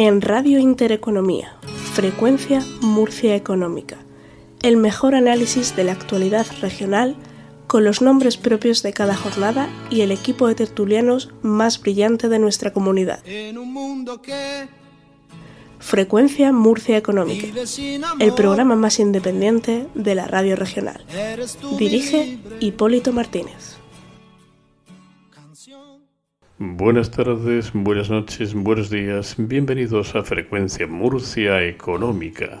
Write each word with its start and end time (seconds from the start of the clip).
En 0.00 0.20
Radio 0.20 0.60
Intereconomía, 0.60 1.56
Frecuencia 1.92 2.64
Murcia 2.82 3.34
Económica, 3.34 3.98
el 4.62 4.76
mejor 4.76 5.16
análisis 5.16 5.74
de 5.74 5.82
la 5.82 5.90
actualidad 5.90 6.46
regional 6.60 7.16
con 7.66 7.82
los 7.82 8.00
nombres 8.00 8.36
propios 8.36 8.84
de 8.84 8.92
cada 8.92 9.16
jornada 9.16 9.68
y 9.90 10.02
el 10.02 10.12
equipo 10.12 10.46
de 10.46 10.54
tertulianos 10.54 11.30
más 11.42 11.80
brillante 11.80 12.28
de 12.28 12.38
nuestra 12.38 12.72
comunidad. 12.72 13.24
Frecuencia 15.80 16.52
Murcia 16.52 16.96
Económica, 16.96 17.48
el 18.20 18.34
programa 18.34 18.76
más 18.76 19.00
independiente 19.00 19.88
de 19.96 20.14
la 20.14 20.28
radio 20.28 20.54
regional. 20.54 21.04
Dirige 21.76 22.38
Hipólito 22.60 23.12
Martínez. 23.12 23.77
Buenas 26.60 27.12
tardes, 27.12 27.70
buenas 27.72 28.10
noches, 28.10 28.52
buenos 28.52 28.90
días, 28.90 29.36
bienvenidos 29.38 30.16
a 30.16 30.24
Frecuencia 30.24 30.88
Murcia 30.88 31.62
Económica. 31.62 32.58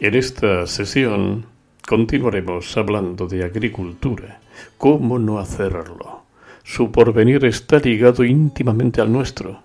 En 0.00 0.16
esta 0.16 0.66
sesión 0.66 1.46
continuaremos 1.86 2.76
hablando 2.76 3.28
de 3.28 3.44
agricultura, 3.44 4.40
cómo 4.78 5.20
no 5.20 5.38
hacerlo. 5.38 6.24
Su 6.64 6.90
porvenir 6.90 7.44
está 7.44 7.78
ligado 7.78 8.24
íntimamente 8.24 9.00
al 9.00 9.12
nuestro. 9.12 9.62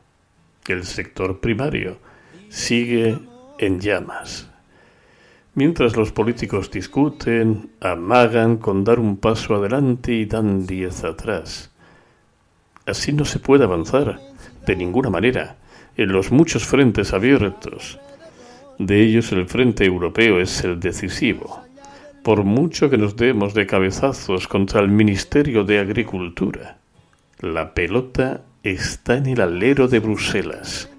El 0.68 0.84
sector 0.84 1.40
primario 1.40 1.98
sigue 2.50 3.18
en 3.58 3.80
llamas. 3.80 4.48
Mientras 5.56 5.98
los 5.98 6.12
políticos 6.12 6.70
discuten, 6.70 7.72
amagan 7.82 8.58
con 8.58 8.84
dar 8.84 9.00
un 9.00 9.18
paso 9.18 9.56
adelante 9.56 10.14
y 10.14 10.26
dan 10.26 10.68
diez 10.68 11.04
atrás. 11.04 11.72
Así 12.86 13.14
no 13.14 13.26
se 13.26 13.40
puede 13.40 13.64
avanzar, 13.64 14.20
de 14.66 14.76
ninguna 14.76 15.10
manera, 15.10 15.58
en 15.98 16.12
los 16.12 16.32
muchos 16.32 16.66
frentes 16.66 17.14
abiertos. 17.14 18.00
De 18.78 19.02
ellos 19.02 19.32
el 19.34 19.48
frente 19.48 19.86
europeo 19.86 20.40
es 20.40 20.64
el 20.64 20.80
decisivo. 20.80 21.62
Por 22.24 22.44
mucho 22.44 22.90
que 22.90 22.98
nos 22.98 23.16
demos 23.16 23.54
de 23.54 23.68
cabezazos 23.68 24.48
contra 24.48 24.80
el 24.82 24.88
Ministerio 24.88 25.64
de 25.64 25.80
Agricultura, 25.80 26.78
la 27.42 27.74
pelota 27.74 28.42
está 28.64 29.18
en 29.18 29.28
el 29.28 29.42
alero 29.42 29.88
de 29.88 30.00
Bruselas. 30.00 30.90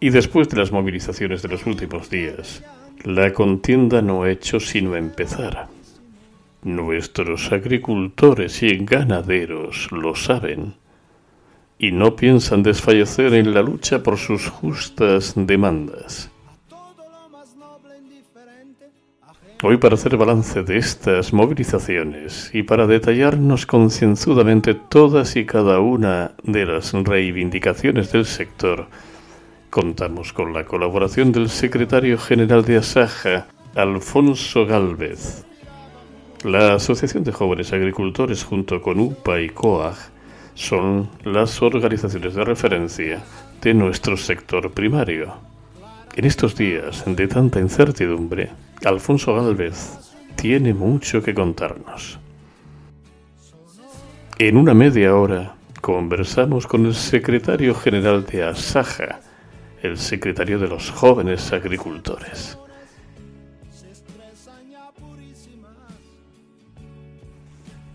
Y 0.00 0.10
después 0.10 0.48
de 0.48 0.58
las 0.58 0.70
movilizaciones 0.70 1.42
de 1.42 1.48
los 1.48 1.66
últimos 1.66 2.10
días, 2.10 2.62
la 3.04 3.32
contienda 3.32 4.02
no 4.02 4.22
ha 4.22 4.30
hecho 4.30 4.60
sino 4.60 4.96
empezar. 4.96 5.68
Nuestros 6.62 7.52
agricultores 7.52 8.62
y 8.62 8.78
ganaderos 8.78 9.90
lo 9.92 10.14
saben 10.14 10.74
y 11.78 11.92
no 11.92 12.16
piensan 12.16 12.62
desfallecer 12.62 13.34
en 13.34 13.54
la 13.54 13.62
lucha 13.62 14.02
por 14.02 14.18
sus 14.18 14.48
justas 14.48 15.34
demandas. 15.36 16.30
Hoy 19.62 19.78
para 19.78 19.94
hacer 19.94 20.16
balance 20.18 20.62
de 20.62 20.76
estas 20.76 21.32
movilizaciones 21.32 22.50
y 22.52 22.64
para 22.64 22.86
detallarnos 22.86 23.64
concienzudamente 23.64 24.74
todas 24.74 25.36
y 25.36 25.46
cada 25.46 25.80
una 25.80 26.32
de 26.42 26.66
las 26.66 26.92
reivindicaciones 26.92 28.12
del 28.12 28.26
sector, 28.26 28.88
contamos 29.70 30.34
con 30.34 30.52
la 30.52 30.66
colaboración 30.66 31.32
del 31.32 31.48
secretario 31.48 32.18
general 32.18 32.64
de 32.64 32.76
Asaja, 32.76 33.46
Alfonso 33.74 34.66
Galvez. 34.66 35.46
La 36.44 36.74
Asociación 36.74 37.24
de 37.24 37.32
Jóvenes 37.32 37.72
Agricultores 37.72 38.44
junto 38.44 38.82
con 38.82 39.00
UPA 39.00 39.40
y 39.40 39.48
COAG 39.48 40.13
son 40.54 41.10
las 41.24 41.60
organizaciones 41.62 42.34
de 42.34 42.44
referencia 42.44 43.22
de 43.60 43.74
nuestro 43.74 44.16
sector 44.16 44.70
primario. 44.72 45.34
En 46.14 46.24
estos 46.24 46.54
días 46.54 47.04
de 47.06 47.26
tanta 47.26 47.60
incertidumbre, 47.60 48.50
Alfonso 48.84 49.34
Galvez 49.34 49.98
tiene 50.36 50.72
mucho 50.72 51.22
que 51.22 51.34
contarnos. 51.34 52.18
En 54.38 54.56
una 54.56 54.74
media 54.74 55.14
hora 55.16 55.54
conversamos 55.80 56.66
con 56.66 56.86
el 56.86 56.94
secretario 56.94 57.74
general 57.74 58.24
de 58.26 58.44
Asaja, 58.44 59.20
el 59.82 59.98
secretario 59.98 60.58
de 60.58 60.68
los 60.68 60.90
jóvenes 60.90 61.52
agricultores. 61.52 62.58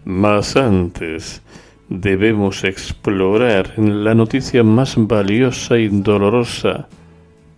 Más 0.05 0.55
antes, 0.55 1.41
debemos 1.89 2.63
explorar 2.63 3.77
la 3.77 4.13
noticia 4.13 4.63
más 4.63 4.93
valiosa 4.95 5.77
y 5.77 5.87
dolorosa, 5.87 6.87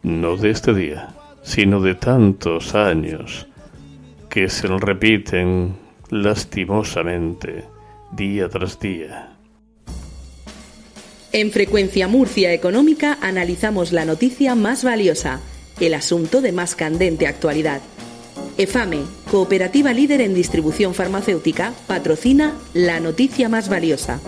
no 0.04 0.38
de 0.38 0.50
este 0.50 0.74
día, 0.74 1.10
sino 1.44 1.82
de 1.82 1.96
tantos 1.96 2.74
años, 2.74 3.48
que 4.30 4.50
se 4.50 4.68
repiten 4.68 5.76
lastimosamente 6.10 7.66
día 8.14 8.48
tras 8.50 8.80
día. 8.80 9.34
En 11.34 11.52
Frecuencia 11.52 12.08
Murcia 12.08 12.54
Económica 12.54 13.18
analizamos 13.22 13.92
la 13.92 14.06
noticia 14.06 14.56
más 14.56 14.84
valiosa, 14.84 15.40
el 15.80 15.94
asunto 15.94 16.42
de 16.42 16.52
más 16.52 16.76
candente 16.76 17.28
actualidad 17.28 17.82
EFAME, 18.58 19.04
cooperativa 19.30 19.94
líder 19.94 20.22
en 20.22 20.34
distribución 20.34 20.94
farmacéutica, 20.94 21.74
patrocina 21.88 22.54
la 22.74 23.00
noticia 23.00 23.50
más 23.50 23.70
valiosa. 23.70 24.20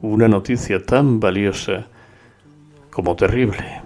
Una 0.00 0.28
noticia 0.28 0.82
tan 0.84 1.20
valiosa 1.20 1.86
como 2.90 3.14
terrible. 3.16 3.82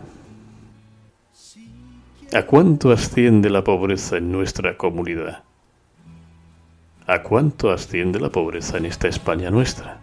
¿A 2.33 2.43
cuánto 2.43 2.91
asciende 2.91 3.51
la 3.51 3.63
pobreza 3.63 4.17
en 4.17 4.33
nuestra 4.33 4.77
comunidad? 4.77 5.45
¿A 7.07 7.23
cuánto 7.23 7.71
asciende 7.71 8.19
la 8.19 8.31
pobreza 8.31 8.79
en 8.79 8.87
esta 8.87 9.07
España 9.07 9.51
nuestra? 9.51 10.01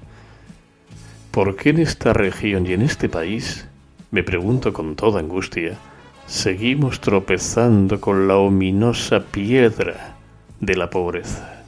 ¿Por 1.33 1.55
qué 1.55 1.71
en 1.71 1.79
esta 1.79 2.13
región 2.13 2.67
y 2.67 2.73
en 2.73 2.83
este 2.83 3.09
país, 3.09 3.67
me 4.11 4.21
pregunto 4.21 4.71
con 4.71 4.95
toda 4.95 5.19
angustia, 5.19 5.79
seguimos 6.27 7.01
tropezando 7.01 7.99
con 7.99 8.27
la 8.27 8.37
ominosa 8.37 9.19
piedra 9.19 10.15
de 10.59 10.75
la 10.75 10.91
pobreza? 10.91 11.63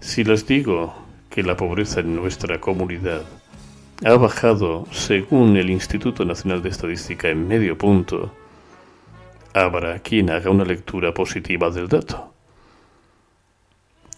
Si 0.00 0.24
les 0.24 0.46
digo 0.46 0.94
que 1.28 1.42
la 1.42 1.54
pobreza 1.54 2.00
en 2.00 2.16
nuestra 2.16 2.58
comunidad 2.58 3.24
ha 4.02 4.14
bajado, 4.14 4.86
según 4.90 5.58
el 5.58 5.68
Instituto 5.68 6.24
Nacional 6.24 6.62
de 6.62 6.70
Estadística, 6.70 7.28
en 7.28 7.46
medio 7.46 7.76
punto, 7.76 8.32
habrá 9.52 9.98
quien 9.98 10.30
haga 10.30 10.48
una 10.48 10.64
lectura 10.64 11.12
positiva 11.12 11.68
del 11.68 11.88
dato. 11.88 12.32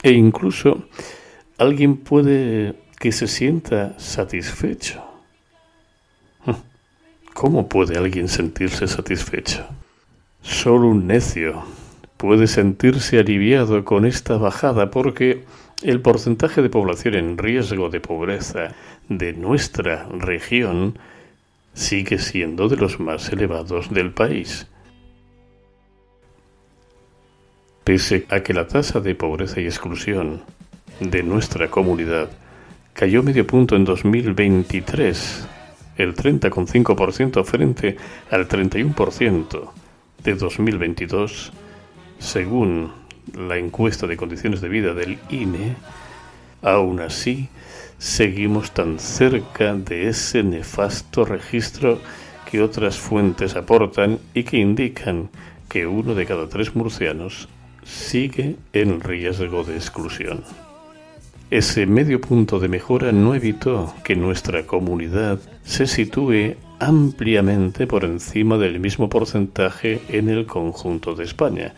E 0.00 0.12
incluso 0.12 0.84
alguien 1.58 1.96
puede 1.96 2.74
que 2.98 3.12
se 3.12 3.26
sienta 3.26 3.98
satisfecho. 3.98 5.02
¿Cómo 7.34 7.68
puede 7.68 7.98
alguien 7.98 8.28
sentirse 8.28 8.88
satisfecho? 8.88 9.66
Solo 10.42 10.88
un 10.88 11.06
necio 11.06 11.64
puede 12.16 12.46
sentirse 12.46 13.18
aliviado 13.18 13.84
con 13.84 14.06
esta 14.06 14.38
bajada 14.38 14.90
porque 14.90 15.44
el 15.82 16.00
porcentaje 16.00 16.62
de 16.62 16.70
población 16.70 17.14
en 17.14 17.36
riesgo 17.36 17.90
de 17.90 18.00
pobreza 18.00 18.74
de 19.08 19.34
nuestra 19.34 20.08
región 20.10 20.98
sigue 21.74 22.18
siendo 22.18 22.68
de 22.68 22.76
los 22.76 23.00
más 23.00 23.30
elevados 23.30 23.92
del 23.92 24.12
país. 24.12 24.66
Pese 27.84 28.26
a 28.30 28.40
que 28.40 28.54
la 28.54 28.66
tasa 28.66 29.00
de 29.00 29.14
pobreza 29.14 29.60
y 29.60 29.66
exclusión 29.66 30.42
de 31.00 31.22
nuestra 31.22 31.70
comunidad 31.70 32.30
cayó 32.92 33.22
medio 33.22 33.46
punto 33.46 33.76
en 33.76 33.84
2023, 33.84 35.46
el 35.98 36.14
30,5% 36.14 37.44
frente 37.44 37.96
al 38.30 38.48
31% 38.48 39.70
de 40.24 40.34
2022, 40.34 41.52
según 42.18 42.92
la 43.34 43.58
encuesta 43.58 44.06
de 44.06 44.16
condiciones 44.16 44.60
de 44.62 44.68
vida 44.68 44.94
del 44.94 45.18
INE, 45.28 45.76
aún 46.62 47.00
así 47.00 47.48
seguimos 47.98 48.72
tan 48.72 48.98
cerca 48.98 49.74
de 49.74 50.08
ese 50.08 50.42
nefasto 50.42 51.24
registro 51.24 52.00
que 52.50 52.62
otras 52.62 52.98
fuentes 52.98 53.56
aportan 53.56 54.18
y 54.32 54.44
que 54.44 54.56
indican 54.56 55.28
que 55.68 55.86
uno 55.86 56.14
de 56.14 56.24
cada 56.24 56.48
tres 56.48 56.74
murcianos 56.74 57.48
sigue 57.84 58.56
en 58.72 59.00
riesgo 59.00 59.64
de 59.64 59.76
exclusión. 59.76 60.65
Ese 61.50 61.86
medio 61.86 62.20
punto 62.20 62.58
de 62.58 62.66
mejora 62.66 63.12
no 63.12 63.36
evitó 63.36 63.94
que 64.02 64.16
nuestra 64.16 64.66
comunidad 64.66 65.38
se 65.62 65.86
sitúe 65.86 66.56
ampliamente 66.80 67.86
por 67.86 68.04
encima 68.04 68.58
del 68.58 68.80
mismo 68.80 69.08
porcentaje 69.08 70.00
en 70.08 70.28
el 70.28 70.46
conjunto 70.46 71.14
de 71.14 71.22
España, 71.22 71.72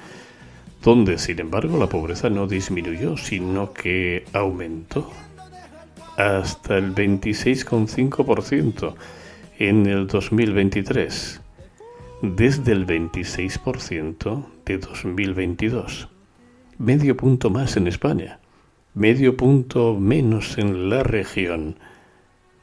donde 0.83 1.19
sin 1.19 1.41
embargo 1.41 1.79
la 1.79 1.87
pobreza 1.87 2.31
no 2.31 2.47
disminuyó, 2.47 3.19
sino 3.19 3.75
que 3.75 4.25
aumentó 4.33 5.11
hasta 6.17 6.79
el 6.79 6.95
26,5% 6.95 8.95
en 9.59 9.85
el 9.85 10.07
2023, 10.07 11.43
desde 12.23 12.73
el 12.73 12.87
26% 12.87 14.47
de 14.65 14.79
2022. 14.79 16.09
Medio 16.79 17.19
punto 17.19 17.51
más 17.51 17.77
en 17.77 17.87
España, 17.87 18.39
medio 18.99 19.37
punto 19.37 19.95
menos 19.95 20.59
en 20.59 20.91
la 20.91 21.05
región, 21.05 21.77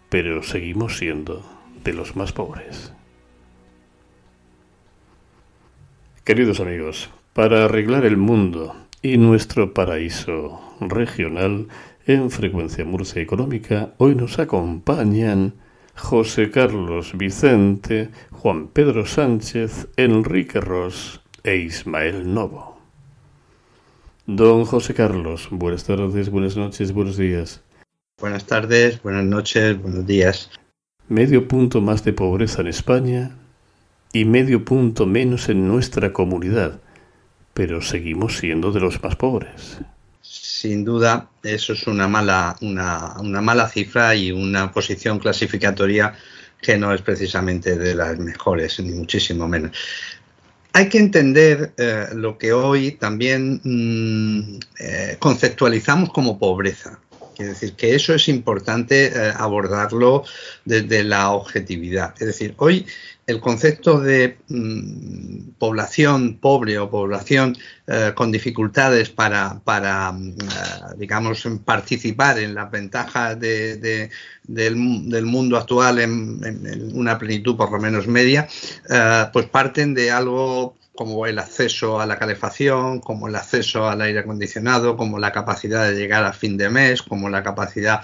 pero 0.10 0.44
seguimos 0.44 0.98
siendo 0.98 1.46
de 1.82 1.94
los 1.94 2.18
más 2.18 2.34
pobres. 2.34 2.92
Queridos 6.26 6.60
amigos, 6.60 7.10
para 7.32 7.64
arreglar 7.64 8.06
el 8.06 8.18
mundo 8.18 8.76
y 9.02 9.18
nuestro 9.18 9.74
paraíso 9.74 10.60
regional, 10.82 11.70
en 12.06 12.30
Frecuencia 12.30 12.84
Murcia 12.84 13.22
Económica 13.22 13.94
hoy 13.98 14.16
nos 14.16 14.38
acompañan 14.38 15.54
José 15.96 16.52
Carlos 16.52 17.14
Vicente, 17.18 18.10
Juan 18.32 18.68
Pedro 18.68 19.06
Sánchez, 19.06 19.88
Enrique 19.96 20.60
Ross 20.60 21.22
e 21.44 21.56
Ismael 21.56 22.34
Novo. 22.34 22.75
Don 24.28 24.66
José 24.66 24.94
Carlos, 24.94 25.48
buenas 25.52 25.84
tardes, 25.84 26.30
buenas 26.30 26.58
noches, 26.58 26.92
buenos 26.92 27.18
días. 27.18 27.62
Buenas 28.20 28.46
tardes, 28.46 29.02
buenas 29.04 29.26
noches, 29.26 29.80
buenos 29.82 30.06
días. 30.06 30.50
Medio 31.08 31.48
punto 31.48 31.82
más 31.82 32.04
de 32.04 32.14
pobreza 32.14 32.62
en 32.62 32.68
España 32.68 33.38
y 34.14 34.26
medio 34.26 34.66
punto 34.66 35.06
menos 35.06 35.50
en 35.50 35.68
nuestra 35.68 36.12
comunidad, 36.12 36.80
pero 37.54 37.82
seguimos 37.82 38.38
siendo 38.38 38.72
de 38.72 38.80
los 38.80 39.04
más 39.04 39.16
pobres 39.16 39.80
sin 40.66 40.84
duda 40.84 41.30
eso 41.44 41.74
es 41.74 41.86
una 41.86 42.08
mala, 42.08 42.56
una, 42.62 43.42
mala 43.42 43.70
cifra 43.70 44.16
y 44.16 44.32
una 44.32 44.72
posición 44.72 45.20
clasificatoria 45.20 46.16
que 46.60 46.76
no 46.78 46.92
es 46.92 47.04
precisamente 47.04 47.78
de 47.78 47.94
las 47.94 48.18
mejores, 48.18 48.80
ni 48.80 48.92
muchísimo 48.94 49.48
menos. 49.48 49.78
Hay 50.76 50.90
que 50.90 50.98
entender 50.98 51.72
eh, 51.78 52.08
lo 52.16 52.38
que 52.38 52.52
hoy 52.52 52.92
también 52.92 53.62
mm, 53.64 54.60
eh, 54.78 55.16
conceptualizamos 55.20 56.10
como 56.12 56.38
pobreza. 56.38 57.00
Es 57.38 57.48
decir, 57.48 57.76
que 57.78 57.96
eso 57.96 58.14
es 58.14 58.28
importante 58.28 59.06
eh, 59.06 59.34
abordarlo 59.38 60.26
desde 60.66 61.06
la 61.06 61.32
objetividad. 61.32 62.14
Es 62.20 62.28
decir, 62.28 62.56
hoy 62.58 62.86
el 63.28 63.40
concepto 63.40 64.00
de 64.00 64.38
mm, 64.50 65.54
población 65.58 66.38
pobre 66.38 66.78
o 66.78 66.90
población 66.90 67.58
eh, 67.88 68.12
con 68.16 68.32
dificultades 68.32 69.10
para, 69.10 69.60
para 69.64 70.12
mm, 70.12 70.30
eh, 70.30 70.96
digamos, 70.98 71.48
participar 71.64 72.40
en 72.40 72.54
las 72.54 72.70
ventajas 72.70 73.40
del, 73.40 74.76
mundo 75.26 75.58
actual 75.58 76.00
en, 76.00 76.92
una 76.94 77.18
plenitud 77.18 77.56
por 77.58 77.72
lo 77.72 77.80
menos 77.80 78.08
media, 78.08 78.48
eh, 78.90 79.26
pues 79.34 79.48
parten 79.48 79.94
de 79.94 80.12
algo 80.12 80.76
como 80.96 81.26
el 81.26 81.40
acceso 81.40 82.00
a 82.00 82.06
la 82.06 82.18
calefacción, 82.18 83.00
como 83.00 83.28
el 83.28 83.36
acceso 83.36 83.88
al 83.88 84.02
aire 84.02 84.20
acondicionado, 84.20 84.96
como 84.96 85.20
la 85.20 85.32
capacidad 85.32 85.88
de 85.88 85.96
llegar 85.96 86.24
a 86.26 86.34
fin 86.34 86.58
de 86.58 86.70
mes, 86.70 87.02
como 87.02 87.30
la 87.30 87.44
capacidad 87.44 88.02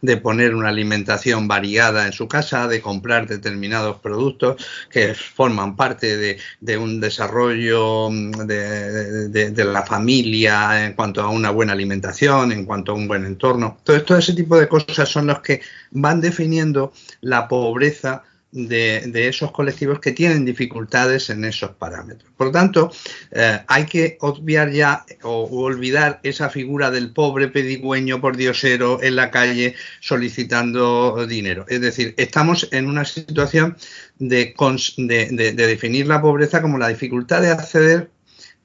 de 0.00 0.16
poner 0.16 0.54
una 0.54 0.68
alimentación 0.68 1.48
variada 1.48 2.06
en 2.06 2.12
su 2.12 2.28
casa, 2.28 2.68
de 2.68 2.80
comprar 2.80 3.26
determinados 3.26 3.98
productos 3.98 4.64
que 4.90 5.14
forman 5.14 5.76
parte 5.76 6.16
de, 6.60 6.78
un 6.78 7.00
desarrollo 7.00 8.08
mm, 8.10 8.46
de, 8.46 9.64
la 9.64 9.82
familia 9.82 10.86
en 10.86 10.92
cuanto 10.92 11.22
a 11.22 11.28
una 11.28 11.50
buena 11.50 11.72
alimentación, 11.72 12.52
en 12.52 12.64
cuanto 12.64 12.92
a 12.92 12.94
un 12.94 13.08
buen 13.08 13.24
entorno. 13.24 13.78
Todo, 13.82 14.02
todo 14.02 14.18
ese 14.18 14.34
tipo 14.34 14.58
de 14.58 14.68
cosas 14.68 15.08
son 15.08 15.26
los 15.26 15.40
que 15.40 15.60
van 15.90 16.20
definiendo 16.20 16.92
la 17.20 17.48
pobreza 17.48 18.22
de, 18.50 19.28
esos 19.28 19.50
colectivos 19.52 20.00
que 20.00 20.12
tienen 20.12 20.44
dificultades 20.44 21.30
en 21.30 21.44
esos 21.44 21.72
parámetros. 21.72 22.32
Por 22.36 22.48
lo 22.48 22.52
tanto, 22.52 22.90
eh, 23.30 23.60
hay 23.66 23.86
que 23.86 24.16
obviar 24.20 24.70
ya 24.70 25.04
o, 25.22 25.44
olvidar 25.44 26.20
esa 26.22 26.48
figura 26.48 26.90
del 26.90 27.12
pobre 27.12 27.48
pedigüeño 27.48 28.20
por 28.20 28.36
diosero 28.36 29.02
en 29.02 29.16
la 29.16 29.30
calle 29.30 29.74
solicitando 30.00 31.26
dinero. 31.26 31.66
Es 31.68 31.80
decir, 31.80 32.14
estamos 32.16 32.68
en 32.72 32.86
una 32.88 33.04
situación 33.04 33.76
de, 34.18 34.54
de 34.56 35.52
definir 35.52 36.06
la 36.06 36.20
pobreza 36.22 36.62
como 36.62 36.78
la 36.78 36.88
dificultad 36.88 37.42
de 37.42 37.50
acceder 37.50 38.10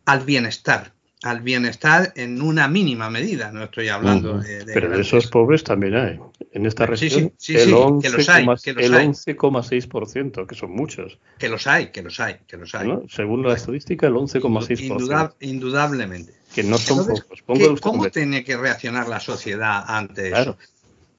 al 0.05 0.21
bienestar 0.25 0.93
al 1.23 1.41
bienestar 1.41 2.11
en 2.15 2.41
una 2.41 2.67
mínima 2.67 3.09
medida, 3.09 3.51
no 3.51 3.63
estoy 3.63 3.87
hablando 3.87 4.39
de, 4.39 4.65
Pero 4.65 4.89
de 4.89 5.01
esos 5.01 5.27
pobres 5.27 5.63
también 5.63 5.95
hay. 5.95 6.19
En 6.51 6.65
esta 6.65 6.85
región, 6.85 7.33
sí, 7.37 7.57
sí, 7.57 7.57
sí, 7.57 7.71
el 7.71 8.01
que 8.01 8.09
los 8.09 8.29
hay, 8.29 8.45
que 8.61 8.73
los 8.73 8.83
el 8.83 8.93
11,6%, 8.93 10.45
que 10.45 10.55
son 10.55 10.71
muchos. 10.71 11.17
Que 11.39 11.49
los 11.49 11.65
hay, 11.65 11.87
que 11.87 12.01
los 12.01 12.19
hay, 12.19 12.37
que 12.45 12.57
los 12.57 12.75
hay. 12.75 12.89
Según 13.09 13.43
la 13.43 13.53
estadística, 13.53 14.07
el 14.07 14.13
11,6%. 14.13 15.35
indudablemente. 15.39 16.33
Que 16.53 16.63
no 16.63 16.77
son 16.77 17.07
pocos. 17.45 17.81
¿Cómo 17.81 18.09
tiene 18.09 18.43
que 18.43 18.57
reaccionar 18.57 19.07
la 19.07 19.19
sociedad 19.19 19.83
ante 19.87 20.29
eso? 20.29 20.57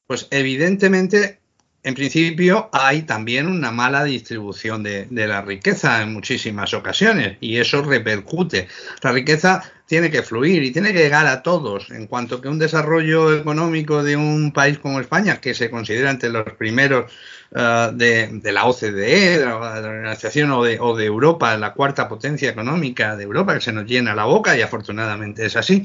Pues 0.07 0.29
evidentemente 0.31 1.41
en 1.85 1.95
principio 1.95 2.71
hay 2.73 3.03
también 3.03 3.47
una 3.47 3.71
mala 3.71 4.05
distribución 4.05 4.83
de, 4.83 5.07
la 5.11 5.43
riqueza 5.43 6.01
en 6.01 6.15
muchísimas 6.15 6.73
ocasiones 6.73 7.37
y 7.41 7.59
eso 7.59 7.83
repercute. 7.83 8.69
La 9.03 9.13
riqueza 9.13 9.63
tiene 9.87 10.11
que 10.11 10.23
fluir 10.23 10.63
y 10.63 10.73
tiene 10.73 10.93
que 10.93 11.01
llegar 11.01 11.27
a 11.27 11.43
todos, 11.43 11.91
en 11.91 12.07
cuanto 12.07 12.41
que 12.41 12.49
un 12.49 12.59
desarrollo 12.59 13.37
económico 13.37 14.03
de 14.03 14.17
un 14.17 14.53
país 14.53 14.79
como 14.79 15.01
España, 15.01 15.41
que 15.41 15.55
se 15.55 15.71
considera 15.71 16.11
entre 16.11 16.31
los 16.31 16.45
primeros 16.55 17.13
eh, 17.55 17.91
de, 17.93 18.53
la 18.53 18.65
OCDE, 18.65 19.39
de 19.39 19.45
la 19.45 19.57
Organización 19.57 20.51
o 20.53 20.65
de, 20.65 20.81
o 20.81 20.97
de 20.97 21.05
Europa, 21.05 21.57
la 21.59 21.75
cuarta 21.75 22.09
potencia 22.09 22.51
económica 22.51 23.15
de 23.17 23.25
Europa, 23.25 23.55
que 23.55 23.61
se 23.61 23.73
nos 23.73 23.85
llena 23.85 24.15
la 24.15 24.25
boca 24.25 24.57
y 24.57 24.63
afortunadamente 24.63 25.45
es 25.45 25.57
así, 25.57 25.83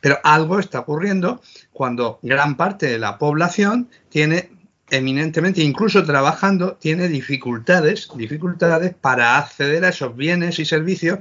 pero 0.00 0.18
algo 0.24 0.58
está 0.58 0.80
ocurriendo 0.80 1.42
cuando 1.72 2.18
gran 2.22 2.56
parte 2.56 2.86
de 2.86 2.98
la 2.98 3.18
población 3.18 3.88
tiene 4.08 4.50
eminentemente, 4.92 5.62
incluso 5.62 6.04
trabajando, 6.04 6.74
tiene 6.74 7.08
dificultades, 7.08 8.10
dificultades 8.14 8.94
para 8.94 9.38
acceder 9.38 9.84
a 9.86 9.88
esos 9.88 10.14
bienes 10.14 10.58
y 10.58 10.66
servicios 10.66 11.20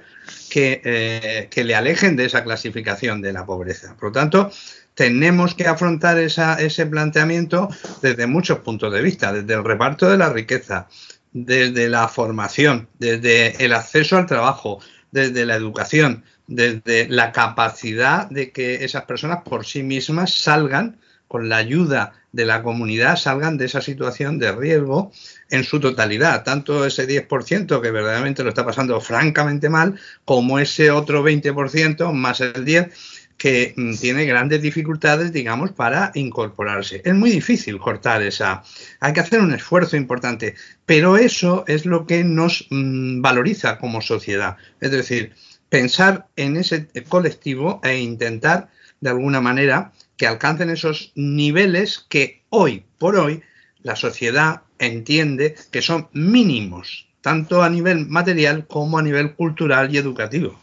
que, 0.52 0.82
eh, 0.84 1.48
que 1.50 1.64
le 1.64 1.76
alejen 1.76 2.18
de 2.18 2.26
esa 2.26 2.44
clasificación 2.44 3.22
de 3.22 3.32
la 3.32 3.46
pobreza. 3.46 3.96
Por 3.96 4.10
lo 4.10 4.12
tanto, 4.12 4.52
tenemos 4.96 5.56
que 5.56 5.66
afrontar 5.66 6.20
ese 6.20 6.86
planteamiento 6.88 7.70
desde 8.02 8.28
muchos 8.28 8.60
puntos 8.60 8.92
de 8.92 9.02
vista, 9.02 9.32
desde 9.32 9.54
el 9.54 9.64
reparto 9.64 10.10
de 10.10 10.18
la 10.18 10.30
riqueza, 10.30 10.90
desde 11.32 11.88
la 11.88 12.10
formación, 12.10 12.90
desde 13.00 13.64
el 13.64 13.72
acceso 13.72 14.18
al 14.18 14.26
trabajo, 14.26 14.82
desde 15.12 15.46
la 15.46 15.56
educación, 15.56 16.26
desde 16.48 17.08
la 17.08 17.32
capacidad 17.32 18.30
de 18.30 18.52
que 18.52 18.84
esas 18.84 19.06
personas 19.06 19.44
por 19.44 19.66
sí 19.66 19.84
mismas 19.84 20.34
salgan 20.34 21.00
con 21.32 21.48
la 21.48 21.56
ayuda 21.56 22.12
de 22.34 22.44
la 22.44 22.62
comunidad 22.62 23.16
salgan 23.16 23.58
de 23.58 23.64
esa 23.64 23.80
situación 23.80 24.38
de 24.38 24.52
riesgo 24.52 25.14
en 25.50 25.64
su 25.64 25.80
totalidad, 25.80 26.44
tanto 26.44 26.86
ese 26.86 27.08
10% 27.08 27.82
que 27.82 27.90
verdaderamente 27.90 28.44
lo 28.44 28.50
está 28.50 28.66
pasando 28.66 29.00
francamente 29.00 29.70
mal, 29.70 29.98
como 30.26 30.60
ese 30.60 30.92
otro 30.92 31.24
20% 31.24 32.12
más 32.12 32.42
el 32.42 32.66
10% 32.66 32.92
que 33.38 33.74
mm, 33.78 33.96
tiene 33.96 34.26
grandes 34.26 34.62
dificultades, 34.62 35.32
digamos, 35.32 35.72
para 35.72 36.12
incorporarse. 36.16 37.02
Es 37.06 37.16
muy 37.16 37.32
difícil 37.32 37.80
cortar 37.80 38.22
esa. 38.22 38.62
Hay 39.00 39.14
que 39.14 39.22
hacer 39.22 39.40
un 39.40 39.54
esfuerzo 39.54 39.96
importante, 39.96 40.56
pero 40.86 41.16
eso 41.16 41.64
es 41.66 41.86
lo 41.86 42.06
que 42.06 42.26
nos 42.26 42.68
mm, 42.70 43.22
valoriza 43.22 43.78
como 43.78 44.02
sociedad. 44.02 44.58
Es 44.82 44.92
decir, 44.92 45.32
pensar 45.70 46.28
en 46.36 46.58
ese 46.58 46.90
colectivo 47.08 47.80
e 47.84 48.00
intentar, 48.00 48.70
de 49.00 49.12
alguna 49.12 49.40
manera, 49.40 49.94
que 50.22 50.28
alcancen 50.28 50.70
esos 50.70 51.14
niveles 51.16 52.06
que 52.08 52.44
hoy 52.50 52.84
por 53.00 53.16
hoy 53.16 53.42
la 53.82 53.96
sociedad 53.96 54.62
entiende 54.78 55.56
que 55.72 55.82
son 55.82 56.10
mínimos, 56.14 57.08
tanto 57.22 57.64
a 57.64 57.70
nivel 57.72 58.06
material 58.06 58.68
como 58.68 59.00
a 59.00 59.02
nivel 59.02 59.34
cultural 59.34 59.92
y 59.92 59.98
educativo. 59.98 60.60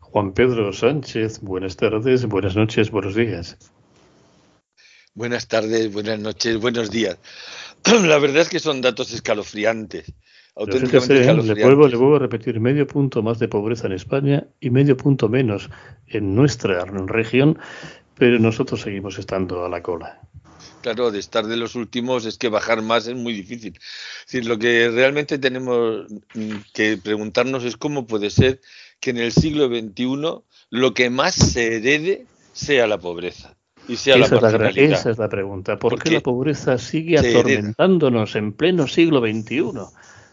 Juan 0.00 0.32
Pedro 0.32 0.72
Sánchez, 0.72 1.38
buenas 1.42 1.76
tardes, 1.76 2.26
buenas 2.26 2.56
noches, 2.56 2.90
buenos 2.90 3.14
días. 3.14 3.56
Buenas 5.14 5.46
tardes, 5.46 5.92
buenas 5.92 6.18
noches, 6.18 6.58
buenos 6.58 6.90
días. 6.90 7.18
La 8.02 8.18
verdad 8.18 8.42
es 8.42 8.48
que 8.48 8.58
son 8.58 8.80
datos 8.80 9.12
escalofriantes. 9.12 10.12
Auténticamente 10.56 11.20
escalofriantes. 11.20 11.56
Le 11.56 11.64
vuelvo, 11.64 11.86
le 11.86 11.96
vuelvo 11.96 12.16
a 12.16 12.18
repetir, 12.18 12.58
medio 12.58 12.84
punto 12.88 13.22
más 13.22 13.38
de 13.38 13.46
pobreza 13.46 13.86
en 13.86 13.92
España 13.92 14.48
y 14.58 14.70
medio 14.70 14.96
punto 14.96 15.28
menos 15.28 15.70
en 16.08 16.34
nuestra 16.34 16.84
región, 16.84 17.56
pero 18.20 18.38
nosotros 18.38 18.82
seguimos 18.82 19.18
estando 19.18 19.64
a 19.64 19.68
la 19.70 19.82
cola. 19.82 20.20
Claro, 20.82 21.10
de 21.10 21.18
estar 21.18 21.46
de 21.46 21.56
los 21.56 21.74
últimos 21.74 22.26
es 22.26 22.36
que 22.36 22.50
bajar 22.50 22.82
más 22.82 23.06
es 23.06 23.14
muy 23.14 23.32
difícil. 23.32 23.72
Es 23.78 24.26
decir, 24.26 24.46
lo 24.46 24.58
que 24.58 24.90
realmente 24.90 25.38
tenemos 25.38 26.04
mm, 26.34 26.52
que 26.74 26.98
preguntarnos 26.98 27.64
es 27.64 27.78
cómo 27.78 28.06
puede 28.06 28.28
ser 28.28 28.60
que 29.00 29.08
en 29.08 29.16
el 29.16 29.32
siglo 29.32 29.68
XXI 29.68 30.42
lo 30.68 30.92
que 30.92 31.08
más 31.08 31.34
se 31.34 31.76
herede 31.76 32.26
sea 32.52 32.86
la 32.86 32.98
pobreza. 32.98 33.56
Y 33.88 33.96
sea 33.96 34.16
esa, 34.16 34.38
la 34.38 34.48
es 34.48 34.58
la, 34.60 34.68
esa 34.68 35.10
es 35.12 35.16
la 35.16 35.30
pregunta. 35.30 35.78
¿Por, 35.78 35.98
qué 35.98 36.10
la 36.10 36.20
pobreza 36.20 36.76
sigue 36.76 37.18
atormentándonos 37.18 38.36
en 38.36 38.52
pleno 38.52 38.86
siglo 38.86 39.20
XXI? 39.20 39.62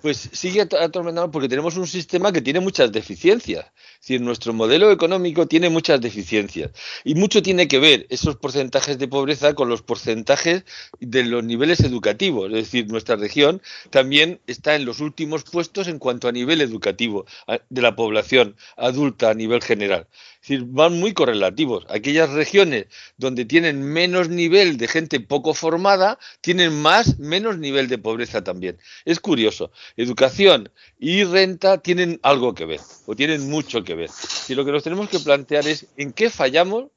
Pues 0.02 0.30
sigue 0.32 0.62
atormentando 0.62 1.32
porque 1.32 1.50
tenemos 1.50 1.76
un 1.76 1.88
sistema 1.88 2.32
que 2.32 2.42
tiene 2.42 2.60
muchas 2.60 2.92
deficiencias. 2.92 3.66
Es 3.66 4.02
decir, 4.02 4.22
nuestro 4.22 4.54
modelo 4.54 4.92
económico 4.92 5.48
tiene 5.48 5.70
muchas 5.70 6.00
deficiencias. 6.00 6.72
Y 7.04 7.16
mucho 7.16 7.42
tiene 7.42 7.68
que 7.68 7.80
ver 7.80 8.06
esos 8.10 8.36
porcentajes 8.36 9.00
de 9.00 9.08
pobreza 9.08 9.56
con 9.56 9.70
los 9.70 9.82
porcentajes 9.82 10.64
de 11.00 11.24
los 11.24 11.44
niveles 11.44 11.80
educativos. 11.80 12.50
Es 12.50 12.66
decir, 12.66 12.88
nuestra 12.90 13.16
región 13.16 13.62
también 13.90 14.40
está 14.46 14.76
en 14.76 14.86
los 14.86 15.00
últimos 15.00 15.44
puestos 15.44 15.88
en 15.88 15.98
cuanto 15.98 16.28
a 16.28 16.32
nivel 16.32 16.62
educativo 16.62 17.26
de 17.70 17.82
la 17.82 17.96
población 17.96 18.56
adulta 18.76 19.32
a 19.32 19.34
nivel 19.34 19.62
general 19.62 20.08
decir, 20.48 20.66
van 20.68 21.00
muy 21.00 21.14
correlativos. 21.14 21.86
Aquellas 21.90 22.30
regiones 22.32 22.88
donde 23.18 23.46
tienen 23.46 23.84
menos 23.84 24.30
nivel 24.30 24.78
de 24.78 24.88
gente 24.88 25.20
poco 25.20 25.54
formada, 25.54 26.20
tienen 26.42 26.82
más, 26.82 27.20
menos 27.20 27.58
nivel 27.58 27.88
de 27.88 27.98
pobreza 27.98 28.44
también. 28.44 28.78
Es 29.06 29.20
curioso. 29.20 29.72
Educación 29.96 30.70
y 31.00 31.24
renta 31.24 31.78
tienen 31.82 32.20
algo 32.24 32.54
que 32.54 32.66
ver, 32.66 32.82
o 33.06 33.16
tienen 33.16 33.50
mucho 33.50 33.84
que 33.84 33.96
ver. 33.96 34.10
Y 34.50 34.56
lo 34.56 34.66
que 34.66 34.72
nos 34.72 34.84
tenemos 34.84 35.10
que 35.10 35.20
plantear 35.20 35.68
es 35.68 35.88
en 35.98 36.12
qué 36.14 36.30
fallamos 36.30 36.88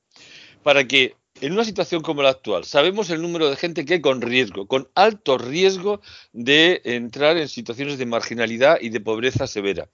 para 0.63 0.87
que 0.87 1.15
en 1.41 1.53
una 1.53 1.65
situación 1.65 2.03
como 2.03 2.23
la 2.23 2.31
actual, 2.31 2.65
sabemos 2.65 3.09
el 3.11 3.23
número 3.23 3.49
de 3.49 3.57
gente 3.57 3.85
que 3.85 4.01
con 4.01 4.21
riesgo, 4.21 4.67
con 4.67 4.89
alto 4.95 5.39
riesgo 5.39 6.01
de 6.33 6.83
entrar 6.85 7.39
en 7.39 7.49
situaciones 7.49 7.99
de 7.99 8.07
marginalidad 8.07 8.79
y 8.81 8.91
de 8.91 9.01
pobreza 9.01 9.47
severa. 9.47 9.89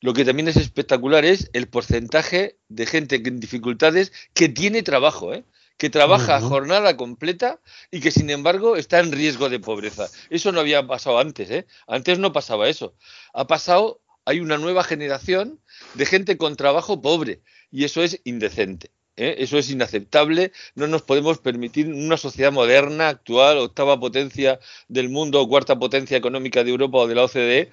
Lo 0.00 0.14
que 0.14 0.24
también 0.24 0.48
es 0.48 0.56
espectacular 0.56 1.24
es 1.24 1.50
el 1.52 1.68
porcentaje 1.68 2.56
de 2.68 2.86
gente 2.86 3.16
en 3.16 3.40
dificultades 3.40 4.12
que 4.34 4.48
tiene 4.48 4.82
trabajo, 4.82 5.32
¿eh? 5.32 5.44
Que 5.82 5.90
trabaja 5.90 6.36
a 6.36 6.40
jornada 6.40 6.96
completa 6.96 7.58
y 7.90 7.98
que 7.98 8.12
sin 8.12 8.30
embargo 8.30 8.76
está 8.76 9.00
en 9.00 9.10
riesgo 9.10 9.48
de 9.48 9.58
pobreza. 9.58 10.08
Eso 10.30 10.52
no 10.52 10.60
había 10.60 10.86
pasado 10.86 11.18
antes, 11.18 11.50
¿eh? 11.50 11.66
Antes 11.88 12.20
no 12.20 12.32
pasaba 12.32 12.68
eso. 12.68 12.94
Ha 13.34 13.48
pasado, 13.48 14.00
hay 14.24 14.38
una 14.38 14.58
nueva 14.58 14.84
generación 14.84 15.58
de 15.94 16.06
gente 16.06 16.36
con 16.36 16.54
trabajo 16.54 17.02
pobre 17.02 17.40
y 17.72 17.82
eso 17.82 18.00
es 18.00 18.20
indecente. 18.22 18.92
¿eh? 19.16 19.34
Eso 19.38 19.58
es 19.58 19.70
inaceptable. 19.70 20.52
No 20.76 20.86
nos 20.86 21.02
podemos 21.02 21.38
permitir 21.38 21.86
en 21.86 22.04
una 22.04 22.16
sociedad 22.16 22.52
moderna, 22.52 23.08
actual, 23.08 23.58
octava 23.58 23.98
potencia 23.98 24.60
del 24.86 25.08
mundo 25.08 25.40
o 25.40 25.48
cuarta 25.48 25.80
potencia 25.80 26.16
económica 26.16 26.62
de 26.62 26.70
Europa 26.70 26.98
o 26.98 27.08
de 27.08 27.14
la 27.16 27.24
OCDE, 27.24 27.72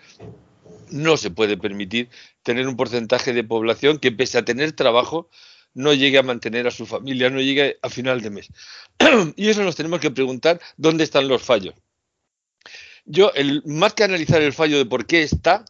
no 0.90 1.16
se 1.16 1.30
puede 1.30 1.58
permitir 1.58 2.10
tener 2.42 2.68
un 2.68 2.76
porcentaje 2.76 3.34
de 3.34 3.44
población 3.44 4.00
que 4.00 4.12
pese 4.12 4.40
a 4.40 4.46
tener 4.46 4.72
trabajo 4.72 5.30
no 5.74 5.94
llegue 5.94 6.18
a 6.18 6.24
mantener 6.24 6.68
a 6.68 6.72
su 6.72 6.86
familia, 6.86 7.30
no 7.30 7.42
llegue 7.42 7.78
a 7.82 7.90
final 7.90 8.22
de 8.22 8.30
mes. 8.30 8.50
y 9.36 9.50
eso 9.50 9.64
nos 9.64 9.76
tenemos 9.76 10.00
que 10.00 10.12
preguntar 10.12 10.60
dónde 10.78 11.04
están 11.04 11.28
los 11.28 11.42
fallos. 11.42 11.76
Yo, 13.06 13.32
el, 13.34 13.64
más 13.66 13.94
que 13.94 14.04
analizar 14.04 14.42
el 14.42 14.54
fallo 14.54 14.78
de 14.78 14.86
por 14.86 15.06
qué 15.06 15.24
está, 15.24 15.66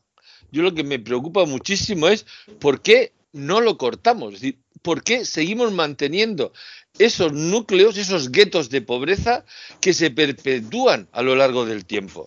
yo 0.51 0.62
lo 0.62 0.74
que 0.74 0.84
me 0.84 1.00
preocupa 1.00 1.46
muchísimo 1.46 2.08
es 2.08 2.25
por 2.60 2.82
qué 2.82 3.13
no 3.32 3.62
lo 3.62 3.77
cortamos, 3.77 4.34
es 4.34 4.41
decir, 4.41 4.60
por 4.82 5.03
qué 5.03 5.25
seguimos 5.25 5.72
manteniendo 5.72 6.51
esos 6.98 7.32
núcleos, 7.34 7.98
esos 7.98 8.32
guetos 8.32 8.70
de 8.70 8.82
pobreza 8.82 9.46
que 9.82 9.94
se 9.94 10.12
perpetúan 10.12 11.08
a 11.12 11.22
lo 11.22 11.36
largo 11.36 11.65
del 11.65 11.86
tiempo. 11.86 12.25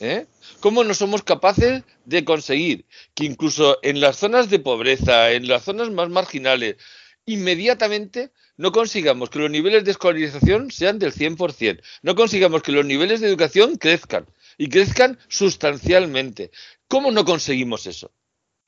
¿Eh? 0.00 0.26
¿Cómo 0.60 0.84
no 0.84 0.94
somos 0.94 1.22
capaces 1.22 1.82
de 2.04 2.24
conseguir 2.24 2.84
que 3.14 3.24
incluso 3.24 3.78
en 3.82 4.00
las 4.00 4.16
zonas 4.16 4.50
de 4.50 4.58
pobreza, 4.58 5.32
en 5.32 5.48
las 5.48 5.64
zonas 5.64 5.90
más 5.90 6.08
marginales, 6.08 6.76
inmediatamente 7.26 8.30
no 8.56 8.72
consigamos 8.72 9.28
que 9.28 9.40
los 9.40 9.50
niveles 9.50 9.84
de 9.84 9.90
escolarización 9.90 10.70
sean 10.70 10.98
del 10.98 11.12
100%, 11.12 11.82
no 12.02 12.14
consigamos 12.14 12.62
que 12.62 12.72
los 12.72 12.86
niveles 12.86 13.20
de 13.20 13.28
educación 13.28 13.76
crezcan 13.76 14.26
y 14.56 14.68
crezcan 14.68 15.18
sustancialmente? 15.28 16.50
¿Cómo 16.88 17.10
no 17.10 17.24
conseguimos 17.24 17.86
eso? 17.86 18.12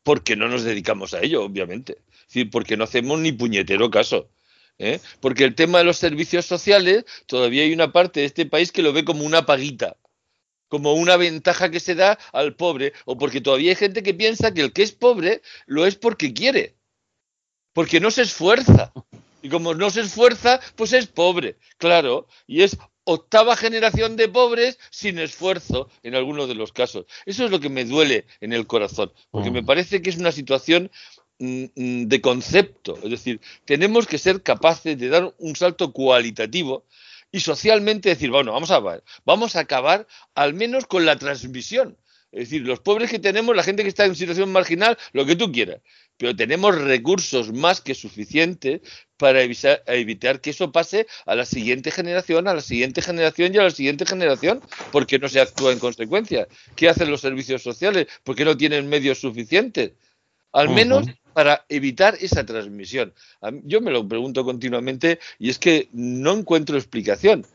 Porque 0.02 0.36
no 0.36 0.48
nos 0.48 0.64
dedicamos 0.64 1.14
a 1.14 1.22
ello, 1.22 1.42
obviamente. 1.44 1.98
Porque 2.50 2.76
no 2.76 2.84
hacemos 2.84 3.18
ni 3.20 3.32
puñetero 3.32 3.90
caso. 3.90 4.28
¿eh? 4.78 5.00
Porque 5.20 5.44
el 5.44 5.54
tema 5.54 5.78
de 5.78 5.84
los 5.84 5.96
servicios 5.96 6.44
sociales, 6.44 7.04
todavía 7.26 7.62
hay 7.62 7.72
una 7.72 7.92
parte 7.92 8.20
de 8.20 8.26
este 8.26 8.44
país 8.44 8.72
que 8.72 8.82
lo 8.82 8.92
ve 8.92 9.04
como 9.04 9.24
una 9.24 9.46
paguita 9.46 9.96
como 10.68 10.92
una 10.92 11.16
ventaja 11.16 11.70
que 11.70 11.80
se 11.80 11.94
da 11.94 12.18
al 12.32 12.54
pobre, 12.54 12.92
o 13.06 13.16
porque 13.16 13.40
todavía 13.40 13.70
hay 13.70 13.76
gente 13.76 14.02
que 14.02 14.14
piensa 14.14 14.52
que 14.52 14.60
el 14.60 14.72
que 14.72 14.82
es 14.82 14.92
pobre 14.92 15.40
lo 15.66 15.86
es 15.86 15.96
porque 15.96 16.34
quiere, 16.34 16.77
porque 17.72 18.00
no 18.00 18.10
se 18.10 18.22
esfuerza. 18.22 18.92
Y 19.40 19.50
como 19.50 19.72
no 19.72 19.88
se 19.88 20.00
esfuerza, 20.00 20.60
pues 20.74 20.92
es 20.92 21.06
pobre, 21.06 21.56
claro, 21.78 22.26
y 22.48 22.62
es 22.62 22.76
octava 23.04 23.56
generación 23.56 24.16
de 24.16 24.28
pobres 24.28 24.78
sin 24.90 25.18
esfuerzo 25.18 25.88
en 26.02 26.14
algunos 26.14 26.48
de 26.48 26.54
los 26.54 26.72
casos. 26.72 27.06
Eso 27.24 27.44
es 27.44 27.50
lo 27.50 27.60
que 27.60 27.70
me 27.70 27.84
duele 27.84 28.26
en 28.40 28.52
el 28.52 28.66
corazón, 28.66 29.12
porque 29.30 29.50
me 29.50 29.62
mm. 29.62 29.66
parece 29.66 30.02
que 30.02 30.10
es 30.10 30.16
una 30.16 30.32
situación 30.32 30.90
mm, 31.38 31.64
mm, 31.74 32.08
de 32.08 32.20
concepto, 32.20 32.98
es 33.02 33.10
decir, 33.10 33.40
tenemos 33.64 34.06
que 34.06 34.18
ser 34.18 34.42
capaces 34.42 34.98
de 34.98 35.08
dar 35.08 35.32
un 35.38 35.56
salto 35.56 35.92
cualitativo 35.92 36.84
y 37.30 37.40
socialmente 37.40 38.10
decir, 38.10 38.30
bueno, 38.30 38.52
vamos 38.52 38.70
a 38.70 38.82
vamos 39.24 39.56
a 39.56 39.60
acabar 39.60 40.06
al 40.34 40.54
menos 40.54 40.86
con 40.86 41.06
la 41.06 41.16
transmisión. 41.16 41.96
Es 42.30 42.40
decir, 42.40 42.62
los 42.62 42.80
pobres 42.80 43.10
que 43.10 43.18
tenemos, 43.18 43.56
la 43.56 43.62
gente 43.62 43.82
que 43.82 43.88
está 43.88 44.04
en 44.04 44.14
situación 44.14 44.52
marginal, 44.52 44.98
lo 45.12 45.24
que 45.24 45.34
tú 45.34 45.50
quieras, 45.50 45.80
pero 46.18 46.36
tenemos 46.36 46.76
recursos 46.76 47.52
más 47.52 47.80
que 47.80 47.94
suficientes 47.94 48.82
para 49.16 49.42
evitar, 49.42 50.40
que 50.40 50.50
eso 50.50 50.70
pase 50.70 51.06
a 51.26 51.34
la 51.34 51.44
siguiente 51.44 51.90
generación, 51.90 52.46
a 52.46 52.54
la 52.54 52.60
siguiente 52.60 53.02
generación 53.02 53.54
y 53.54 53.58
a 53.58 53.62
la 53.64 53.70
siguiente 53.70 54.04
generación, 54.04 54.60
porque 54.92 55.18
no 55.18 55.28
se 55.28 55.40
actúa 55.40 55.72
en 55.72 55.78
consecuencia. 55.78 56.46
¿Qué 56.76 56.88
hacen 56.88 57.10
los 57.10 57.22
servicios 57.22 57.62
sociales? 57.62 58.06
Porque 58.22 58.44
no 58.44 58.56
tienen 58.56 58.88
medios 58.88 59.18
suficientes. 59.20 59.92
Al 60.52 60.68
menos 60.70 61.06
para 61.34 61.64
evitar 61.68 62.16
esa 62.20 62.44
transmisión. 62.44 63.12
Yo 63.62 63.80
me 63.80 63.92
lo 63.92 64.06
pregunto 64.06 64.44
continuamente 64.44 65.20
y 65.38 65.50
es 65.50 65.58
que 65.58 65.88
no 65.92 66.32
encuentro 66.32 66.76
explicación. 66.76 67.46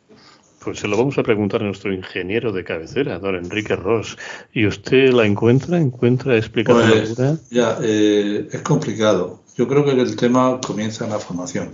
Pues 0.64 0.80
se 0.80 0.88
lo 0.88 0.98
vamos 0.98 1.18
a 1.18 1.24
preguntar 1.24 1.62
a 1.62 1.66
nuestro 1.66 1.94
ingeniero 1.94 2.52
de 2.52 2.64
cabecera, 2.64 3.20
don 3.20 3.36
Enrique 3.36 3.76
Ross. 3.76 4.18
¿Y 4.54 4.66
usted 4.66 5.12
la 5.12 5.26
encuentra? 5.26 5.78
¿Encuentra 5.78 6.38
explicación? 6.38 7.16
Pues, 7.16 7.50
ya, 7.50 7.78
eh, 7.82 8.48
es 8.52 8.62
complicado. 8.62 9.42
Yo 9.58 9.68
creo 9.68 9.84
que 9.84 9.92
el 9.92 10.16
tema 10.16 10.60
comienza 10.66 11.04
en 11.04 11.12
la 11.12 11.20
formación. 11.20 11.74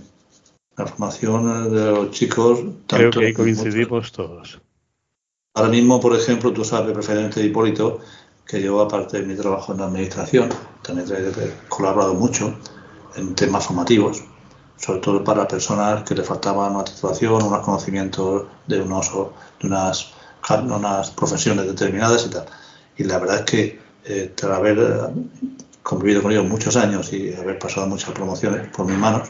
La 0.76 0.86
formación 0.86 1.72
de 1.72 1.90
los 1.92 2.10
chicos. 2.10 2.60
Creo 2.88 3.10
que 3.10 3.26
ahí 3.26 3.32
coincidimos 3.32 4.10
todos. 4.10 4.60
Ahora 5.54 5.70
mismo, 5.70 6.00
por 6.00 6.16
ejemplo, 6.16 6.52
tú 6.52 6.64
sabes, 6.64 6.92
preferente 6.92 7.44
Hipólito, 7.44 8.00
que 8.46 8.60
yo, 8.60 8.80
aparte 8.80 9.20
de 9.20 9.26
mi 9.26 9.34
trabajo 9.34 9.72
en 9.72 9.78
la 9.78 9.86
administración, 9.86 10.48
también 10.82 11.06
he 11.08 11.68
colaborado 11.68 12.14
mucho 12.14 12.56
en 13.16 13.34
temas 13.34 13.66
formativos, 13.66 14.24
sobre 14.80 15.00
todo 15.00 15.22
para 15.22 15.46
personas 15.46 16.04
que 16.04 16.14
le 16.14 16.22
faltaban 16.22 16.74
una 16.74 16.84
titulación, 16.84 17.42
unos 17.42 17.60
conocimientos 17.60 18.46
de, 18.66 18.80
unos, 18.80 19.12
de 19.60 19.66
unas, 19.66 20.12
unas 20.48 21.10
profesiones 21.10 21.66
determinadas 21.66 22.26
y 22.26 22.30
tal. 22.30 22.46
Y 22.96 23.04
la 23.04 23.18
verdad 23.18 23.40
es 23.40 23.44
que 23.44 23.80
eh, 24.06 24.32
tras 24.34 24.56
haber 24.56 24.78
eh, 24.78 25.54
convivido 25.82 26.22
con 26.22 26.32
ellos 26.32 26.48
muchos 26.48 26.76
años 26.76 27.12
y 27.12 27.34
haber 27.34 27.58
pasado 27.58 27.86
muchas 27.86 28.12
promociones 28.12 28.68
por 28.74 28.86
mis 28.86 28.96
manos, 28.96 29.28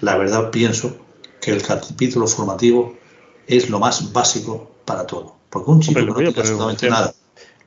la 0.00 0.16
verdad 0.16 0.50
pienso 0.50 0.96
que 1.40 1.52
el 1.52 1.62
capítulo 1.62 2.26
formativo 2.26 2.96
es 3.46 3.70
lo 3.70 3.78
más 3.78 4.12
básico 4.12 4.72
para 4.84 5.06
todo. 5.06 5.36
Porque 5.48 5.70
un 5.70 5.80
chico 5.80 6.00
no 6.00 6.14
tiene 6.14 6.30
absolutamente 6.30 6.90
nada 6.90 7.14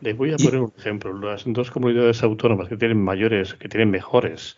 Le 0.01 0.13
voy 0.13 0.33
a 0.33 0.37
poner 0.37 0.59
un 0.59 0.73
ejemplo. 0.77 1.13
Las 1.13 1.43
dos 1.45 1.71
comunidades 1.71 2.21
autónomas 2.23 2.67
que 2.67 2.77
tienen 2.77 3.01
mayores, 3.01 3.53
que 3.53 3.69
tienen 3.69 3.89
mejores, 3.89 4.57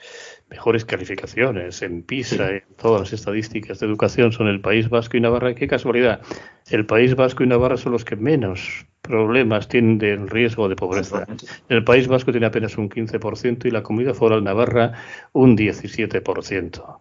mejores 0.49 0.85
calificaciones 0.85 1.81
en 1.81 2.03
PISA, 2.03 2.51
en 2.51 2.63
todas 2.77 3.01
las 3.01 3.13
estadísticas 3.13 3.79
de 3.79 3.85
educación 3.85 4.31
son 4.31 4.47
el 4.47 4.61
País 4.61 4.89
Vasco 4.89 5.17
y 5.17 5.21
Navarra. 5.21 5.55
Qué 5.55 5.67
casualidad. 5.67 6.21
El 6.69 6.85
País 6.85 7.15
Vasco 7.15 7.43
y 7.43 7.47
Navarra 7.47 7.77
son 7.77 7.93
los 7.93 8.03
que 8.03 8.15
menos 8.15 8.85
problemas 9.01 9.67
tienen 9.67 9.97
del 9.97 10.29
riesgo 10.29 10.67
de 10.67 10.75
pobreza. 10.75 11.25
El 11.69 11.83
País 11.83 12.07
Vasco 12.07 12.31
tiene 12.31 12.47
apenas 12.47 12.77
un 12.77 12.89
15% 12.89 13.65
y 13.65 13.71
la 13.71 13.83
comunidad 13.83 14.13
foral 14.13 14.43
Navarra 14.43 14.93
un 15.33 15.57
17%. 15.57 16.99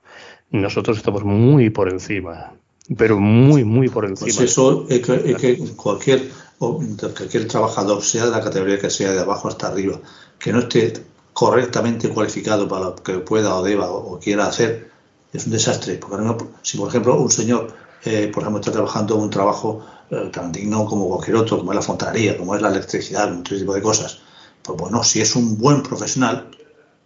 Nosotros 0.50 0.98
estamos 0.98 1.24
muy 1.24 1.70
por 1.70 1.90
encima, 1.90 2.54
pero 2.96 3.18
muy, 3.18 3.64
muy 3.64 3.88
por 3.88 4.06
pues 4.06 4.22
encima. 4.22 4.38
Pues 4.38 4.50
eso 4.50 4.86
es 4.88 5.00
que, 5.40 5.58
cualquier, 5.74 6.22
cualquier 6.58 7.48
trabajador, 7.48 8.02
sea 8.02 8.26
de 8.26 8.30
la 8.30 8.40
categoría 8.40 8.78
que 8.78 8.90
sea, 8.90 9.12
de 9.12 9.20
abajo 9.20 9.48
hasta 9.48 9.68
arriba, 9.68 10.00
que 10.38 10.52
no 10.52 10.60
esté 10.60 11.04
correctamente 11.32 12.08
cualificado 12.08 12.66
para 12.66 12.86
lo 12.86 12.94
que 12.96 13.18
pueda 13.18 13.54
o 13.56 13.62
deba 13.62 13.90
o, 13.90 14.18
quiera 14.18 14.46
hacer, 14.46 14.90
es 15.32 15.46
un 15.46 15.52
desastre. 15.52 15.96
Porque 15.96 16.44
si, 16.62 16.78
por 16.78 16.88
ejemplo, 16.88 17.20
un 17.20 17.30
señor, 17.30 17.74
eh, 18.04 18.30
por 18.32 18.42
ejemplo, 18.42 18.60
está 18.60 18.72
trabajando 18.72 19.16
un 19.16 19.30
trabajo 19.30 19.84
eh, 20.10 20.30
tan 20.32 20.52
digno 20.52 20.86
como 20.86 21.08
cualquier 21.08 21.36
otro, 21.36 21.58
como 21.58 21.72
es 21.72 21.76
la 21.76 21.82
fontanería, 21.82 22.38
como 22.38 22.54
es 22.54 22.62
la 22.62 22.68
electricidad, 22.68 23.30
un 23.30 23.42
tipo 23.42 23.74
de 23.74 23.82
cosas, 23.82 24.20
pues 24.62 24.78
bueno, 24.78 25.02
si 25.04 25.20
es 25.20 25.36
un 25.36 25.58
buen 25.58 25.82
profesional, 25.82 26.50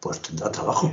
pues 0.01 0.21
tendrá 0.21 0.51
trabajo, 0.51 0.93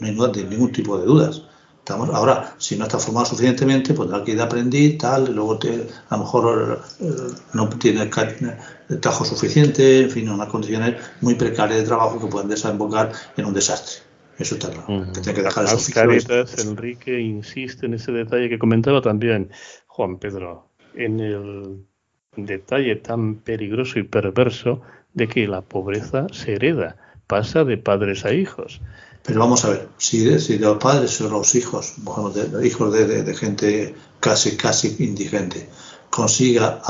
no 0.00 0.06
hay 0.06 0.44
ningún 0.44 0.72
tipo 0.72 0.98
de 0.98 1.06
dudas 1.06 1.42
ahora, 1.88 2.54
si 2.58 2.76
no 2.76 2.84
está 2.84 2.98
formado 2.98 3.26
suficientemente, 3.26 3.94
pues 3.94 4.08
tendrá 4.08 4.24
que 4.24 4.32
ir 4.32 4.40
a 4.40 4.44
aprender, 4.44 4.98
tal, 4.98 5.28
y 5.28 5.32
luego 5.32 5.58
te, 5.58 5.86
a 6.08 6.16
lo 6.16 6.22
mejor 6.22 6.82
eh, 7.00 7.10
no 7.54 7.68
tiene 7.70 8.02
el 8.02 9.00
trabajo 9.00 9.24
suficiente, 9.24 10.02
en 10.02 10.10
fin, 10.10 10.28
unas 10.28 10.48
condiciones 10.48 10.96
muy 11.20 11.34
precarias 11.34 11.80
de 11.80 11.86
trabajo 11.86 12.20
que 12.20 12.26
pueden 12.26 12.48
desembocar 12.48 13.12
en 13.36 13.44
un 13.44 13.54
desastre. 13.54 14.02
Eso 14.38 14.54
está 14.54 14.70
claro. 14.70 15.12
que 15.12 15.20
tiene 15.20 15.34
que 15.34 15.42
dejar 15.42 15.64
Las 15.64 15.90
Caritas, 15.90 16.64
Enrique 16.64 17.20
insiste 17.20 17.86
en 17.86 17.94
ese 17.94 18.12
detalle 18.12 18.48
que 18.48 18.58
comentaba 18.58 19.02
también 19.02 19.50
Juan 19.88 20.18
Pedro, 20.18 20.68
en 20.94 21.18
el 21.18 21.84
detalle 22.36 22.96
tan 22.96 23.36
peligroso 23.36 23.98
y 23.98 24.04
perverso 24.04 24.80
de 25.14 25.26
que 25.26 25.48
la 25.48 25.62
pobreza 25.62 26.26
se 26.30 26.54
hereda, 26.54 26.96
pasa 27.26 27.64
de 27.64 27.78
padres 27.78 28.24
a 28.24 28.32
hijos. 28.32 28.80
Pero 29.28 29.40
vamos 29.40 29.62
a 29.66 29.68
ver, 29.68 29.88
si, 29.98 30.40
si 30.40 30.58
los 30.58 30.78
padres 30.78 31.20
o 31.20 31.28
los 31.28 31.54
hijos, 31.54 31.96
hijos 32.64 32.94
de, 32.94 33.34
gente 33.34 33.94
casi, 34.20 34.56
casi 34.56 34.96
indigente, 35.00 35.68
consiga 36.08 36.80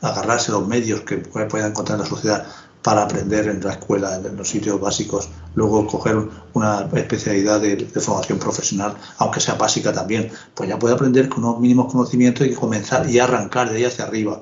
agarrarse 0.00 0.52
a 0.52 0.54
los 0.54 0.66
medios 0.66 1.02
que 1.02 1.18
puedan 1.18 1.70
encontrar 1.70 1.98
en 1.98 2.04
la 2.04 2.08
sociedad 2.08 2.46
para 2.80 3.02
aprender 3.02 3.46
en 3.48 3.62
la 3.62 3.72
escuela, 3.72 4.16
en 4.16 4.34
los 4.38 4.48
sitios 4.48 4.80
básicos, 4.80 5.28
luego 5.54 5.86
coger 5.86 6.16
una 6.54 6.88
especialidad 6.94 7.60
de, 7.60 7.84
formación 8.00 8.38
profesional, 8.38 8.96
aunque 9.18 9.40
sea 9.40 9.56
básica 9.56 9.92
también, 9.92 10.32
pues 10.54 10.70
ya 10.70 10.78
puede 10.78 10.94
aprender 10.94 11.28
con 11.28 11.44
unos 11.44 11.60
mínimos 11.60 11.92
conocimientos 11.92 12.46
y 12.46 12.54
comenzar 12.54 13.10
y 13.10 13.18
arrancar 13.18 13.68
de 13.68 13.76
ahí 13.76 13.84
hacia 13.84 14.06
arriba. 14.06 14.40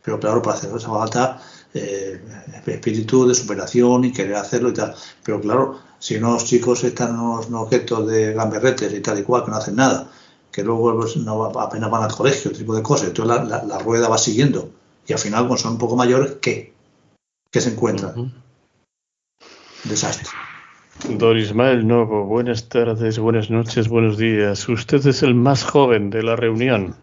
Pero 0.00 0.20
claro, 0.20 0.42
para 0.42 0.56
hacer 0.56 0.70
esa 0.76 0.90
falta 0.90 1.42
eh, 1.74 2.20
espíritu 2.66 3.26
de 3.26 3.34
superación 3.34 4.04
y 4.04 4.12
querer 4.12 4.36
hacerlo 4.36 4.68
y 4.68 4.74
tal. 4.74 4.94
Pero 5.24 5.40
claro, 5.40 5.85
si 5.98 6.16
unos 6.16 6.44
chicos 6.44 6.84
están 6.84 7.18
unos, 7.18 7.50
objetos 7.52 8.06
de 8.06 8.32
gamberretes 8.32 8.92
y 8.92 9.00
tal 9.00 9.18
y 9.18 9.22
cual, 9.22 9.44
que 9.44 9.50
no 9.50 9.56
hacen 9.56 9.76
nada, 9.76 10.10
que 10.50 10.62
luego 10.62 10.94
pues, 10.96 11.16
no, 11.16 11.44
apenas 11.44 11.90
van 11.90 12.04
al 12.04 12.14
colegio, 12.14 12.52
tipo 12.52 12.74
de 12.74 12.82
cosas, 12.82 13.08
entonces 13.08 13.48
la, 13.48 13.78
rueda 13.78 14.08
va 14.08 14.18
siguiendo. 14.18 14.70
Y 15.06 15.12
al 15.12 15.18
final, 15.18 15.46
cuando 15.46 15.58
son 15.58 15.72
un 15.72 15.78
poco 15.78 15.96
mayores, 15.96 16.36
¿qué? 16.40 16.72
¿Qué 17.50 17.60
se 17.60 17.70
encuentran? 17.70 18.32
Desastre. 19.84 20.28
Don 21.08 21.38
Ismael 21.38 21.86
Novo, 21.86 22.24
buenas 22.24 22.68
tardes, 22.68 23.18
buenas 23.18 23.50
noches, 23.50 23.88
buenos 23.88 24.16
días. 24.16 24.68
Usted 24.68 25.06
es 25.06 25.22
el 25.22 25.34
más 25.34 25.62
joven 25.62 26.10
de 26.10 26.22
la 26.22 26.36
reunión. 26.36 26.96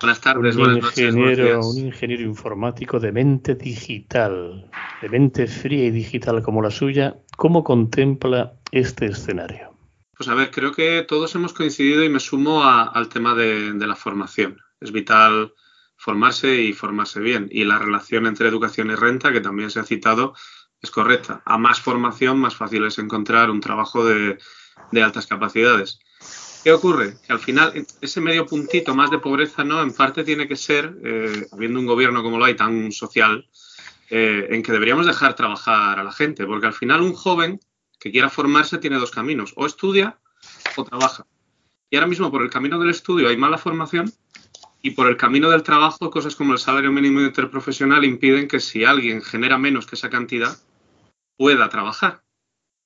Buenas 0.00 0.20
tardes, 0.20 0.54
un 0.54 0.62
buenas 0.62 0.98
ingeniero, 0.98 1.60
Un 1.60 1.78
ingeniero 1.78 2.22
informático 2.22 3.00
de 3.00 3.10
mente 3.10 3.56
digital, 3.56 4.70
de 5.02 5.08
mente 5.08 5.46
fría 5.48 5.86
y 5.86 5.90
digital 5.90 6.40
como 6.42 6.62
la 6.62 6.70
suya, 6.70 7.16
¿cómo 7.36 7.64
contempla 7.64 8.52
este 8.70 9.06
escenario? 9.06 9.76
Pues 10.16 10.28
a 10.28 10.34
ver, 10.34 10.50
creo 10.52 10.72
que 10.72 11.02
todos 11.02 11.34
hemos 11.34 11.52
coincidido 11.52 12.04
y 12.04 12.08
me 12.08 12.20
sumo 12.20 12.62
al 12.64 13.08
tema 13.08 13.34
de, 13.34 13.74
la 13.74 13.96
formación. 13.96 14.58
Es 14.80 14.92
vital 14.92 15.52
formarse 15.96 16.62
y 16.62 16.72
formarse 16.72 17.20
bien. 17.20 17.48
Y 17.50 17.64
la 17.64 17.78
relación 17.78 18.26
entre 18.26 18.48
educación 18.48 18.90
y 18.90 18.94
renta, 18.94 19.32
que 19.32 19.40
también 19.40 19.70
se 19.70 19.80
ha 19.80 19.84
citado, 19.84 20.34
es 20.80 20.92
correcta. 20.92 21.42
A 21.44 21.58
más 21.58 21.80
formación, 21.80 22.38
más 22.38 22.54
fácil 22.54 22.84
es 22.84 22.98
encontrar 22.98 23.50
un 23.50 23.60
trabajo 23.60 24.04
de 24.04 24.38
altas 25.02 25.26
capacidades. 25.26 26.00
¿Qué 26.64 26.72
ocurre? 26.72 27.16
Que 27.26 27.32
al 27.32 27.38
final 27.38 27.72
ese 28.00 28.20
medio 28.20 28.46
puntito 28.46 28.94
más 28.94 29.10
de 29.10 29.18
pobreza, 29.18 29.64
¿no? 29.64 29.80
En 29.80 29.92
parte 29.92 30.24
tiene 30.24 30.48
que 30.48 30.56
ser, 30.56 30.96
eh, 31.04 31.46
habiendo 31.52 31.78
un 31.78 31.86
gobierno 31.86 32.22
como 32.22 32.38
lo 32.38 32.44
hay 32.44 32.56
tan 32.56 32.90
social, 32.92 33.48
eh, 34.10 34.48
en 34.50 34.62
que 34.62 34.72
deberíamos 34.72 35.06
dejar 35.06 35.34
trabajar 35.34 35.98
a 35.98 36.04
la 36.04 36.12
gente, 36.12 36.46
porque 36.46 36.66
al 36.66 36.72
final 36.72 37.02
un 37.02 37.14
joven 37.14 37.60
que 38.00 38.10
quiera 38.10 38.30
formarse 38.30 38.78
tiene 38.78 38.98
dos 38.98 39.10
caminos, 39.10 39.52
o 39.56 39.66
estudia 39.66 40.18
o 40.76 40.84
trabaja. 40.84 41.26
Y 41.90 41.96
ahora 41.96 42.08
mismo 42.08 42.30
por 42.30 42.42
el 42.42 42.50
camino 42.50 42.78
del 42.78 42.90
estudio 42.90 43.28
hay 43.28 43.36
mala 43.36 43.58
formación 43.58 44.12
y 44.82 44.90
por 44.92 45.08
el 45.08 45.16
camino 45.16 45.50
del 45.50 45.62
trabajo 45.62 46.10
cosas 46.10 46.36
como 46.36 46.52
el 46.52 46.58
salario 46.58 46.92
mínimo 46.92 47.20
interprofesional 47.20 48.04
impiden 48.04 48.48
que 48.48 48.60
si 48.60 48.84
alguien 48.84 49.22
genera 49.22 49.58
menos 49.58 49.86
que 49.86 49.96
esa 49.96 50.10
cantidad 50.10 50.56
pueda 51.36 51.68
trabajar, 51.68 52.22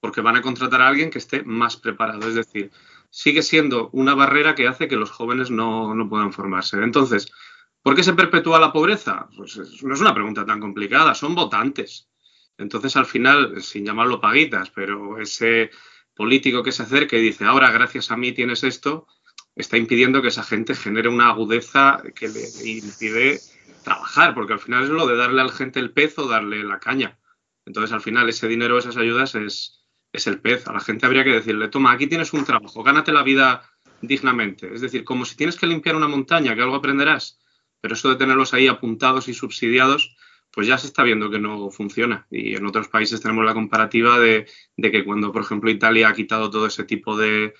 porque 0.00 0.20
van 0.20 0.37
a 0.37 0.42
contratar 0.42 0.82
a 0.82 0.88
alguien 0.88 1.11
que 1.11 1.18
esté 1.18 1.42
más 1.42 1.76
preparado. 1.76 2.28
Es 2.28 2.35
decir, 2.35 2.70
sigue 3.12 3.42
siendo 3.42 3.90
una 3.92 4.14
barrera 4.14 4.55
que 4.55 4.66
hace 4.66 4.88
que 4.88 4.96
los 4.96 5.11
jóvenes 5.11 5.51
no, 5.51 5.94
puedan 6.09 6.33
formarse. 6.33 6.79
Entonces, 6.79 7.31
¿por 7.83 7.94
qué 7.94 8.03
se 8.03 8.14
perpetúa 8.14 8.59
la 8.59 8.72
pobreza? 8.72 9.29
Pues 9.37 9.83
no 9.83 9.94
es 9.94 10.01
una 10.01 10.14
pregunta 10.14 10.46
tan 10.46 10.61
complicada, 10.61 11.14
son 11.14 11.35
votantes. 11.35 12.09
Entonces, 12.57 12.96
al 12.96 13.05
final, 13.05 13.62
sin 13.62 13.85
llamarlo 13.85 14.20
paguitas, 14.20 14.70
pero 14.70 15.20
ese 15.20 15.70
político 16.16 16.62
que 16.62 16.72
se 16.72 16.85
acerca 16.85 17.16
y 17.16 17.22
dice, 17.22 17.44
ahora 17.44 17.70
gracias 17.70 18.11
a 18.11 18.16
mí 18.16 18.33
tienes 18.33 18.64
esto, 18.64 19.07
está 19.55 19.77
impidiendo 19.77 20.22
que 20.22 20.29
esa 20.29 20.42
gente 20.42 20.75
genere 20.75 21.11
una 21.11 21.29
agudeza 21.29 22.03
que 22.14 22.29
le 22.29 22.48
impide 22.66 23.40
trabajar, 23.85 24.35
porque 24.35 24.55
al 24.55 24.61
final 24.61 24.85
es 24.85 24.90
lo 24.90 25.07
de 25.07 25.16
darle 25.16 25.42
a 25.42 25.44
la 25.44 25.53
gente 25.53 25.81
el 25.81 25.92
pez 25.92 26.18
o 26.18 26.29
darle 26.29 26.64
la 26.64 26.81
caña. 26.81 27.18
Entonces, 27.66 27.92
al 27.92 28.01
final, 28.01 28.27
ese 28.31 28.48
dinero, 28.48 28.79
esas 28.79 28.96
ayudas 28.96 29.35
es, 29.35 29.82
es 30.12 30.27
el 30.27 30.40
pez. 30.40 30.66
A 30.68 30.72
la 30.72 30.81
gente 30.81 31.07
habría 31.07 31.25
que 31.25 31.33
decirle, 31.33 31.68
toma, 31.68 31.92
aquí 31.92 32.07
tienes 32.07 32.33
un 32.33 32.44
trabajo, 32.44 32.83
gánate 32.83 33.12
la 33.12 33.22
vida 33.22 33.62
dignamente. 34.01 34.72
Es 34.75 34.81
decir, 34.81 35.05
como 35.05 35.25
si 35.25 35.37
tienes 35.37 35.57
que 35.57 35.66
limpiar 35.66 35.96
una 35.96 36.09
montaña, 36.09 36.55
que 36.55 36.62
algo 36.62 36.77
aprenderás. 36.77 37.38
Pero 37.81 37.94
eso 37.94 38.11
de 38.11 38.16
tenerlos 38.16 38.55
ahí 38.55 38.68
apuntados 38.68 39.29
y 39.29 39.35
subsidiados, 39.35 40.16
pues 40.53 40.66
ya 40.66 40.77
se 40.79 40.87
está 40.87 41.03
viendo 41.03 41.31
que 41.31 41.38
no 41.38 41.70
funciona. 41.70 42.27
Y 42.31 42.55
en 42.55 42.66
otros 42.66 42.88
países 42.88 43.20
tenemos 43.20 43.44
la 43.44 43.55
comparativa 43.55 44.18
de, 44.18 44.46
que 44.77 45.05
cuando, 45.05 45.33
por 45.33 45.42
ejemplo, 45.42 45.70
Italia 45.70 46.09
ha 46.09 46.14
quitado 46.14 46.51
todo 46.51 46.66
ese 46.66 46.85
tipo 46.85 47.16
de, 47.16 47.55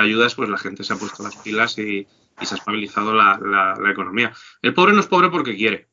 ayudas, 0.00 0.34
pues 0.34 0.48
la 0.48 0.58
gente 0.58 0.84
se 0.84 0.92
ha 0.92 0.96
puesto 0.96 1.22
las 1.22 1.36
pilas 1.36 1.78
y, 1.78 2.06
se 2.42 2.54
ha 2.54 2.58
estabilizado 2.58 3.14
la, 3.14 3.38
la 3.40 3.90
economía. 3.90 4.30
El 4.60 4.74
pobre 4.74 4.92
no 4.92 5.00
es 5.00 5.06
pobre 5.06 5.30
porque 5.30 5.56
quiere. 5.56 5.88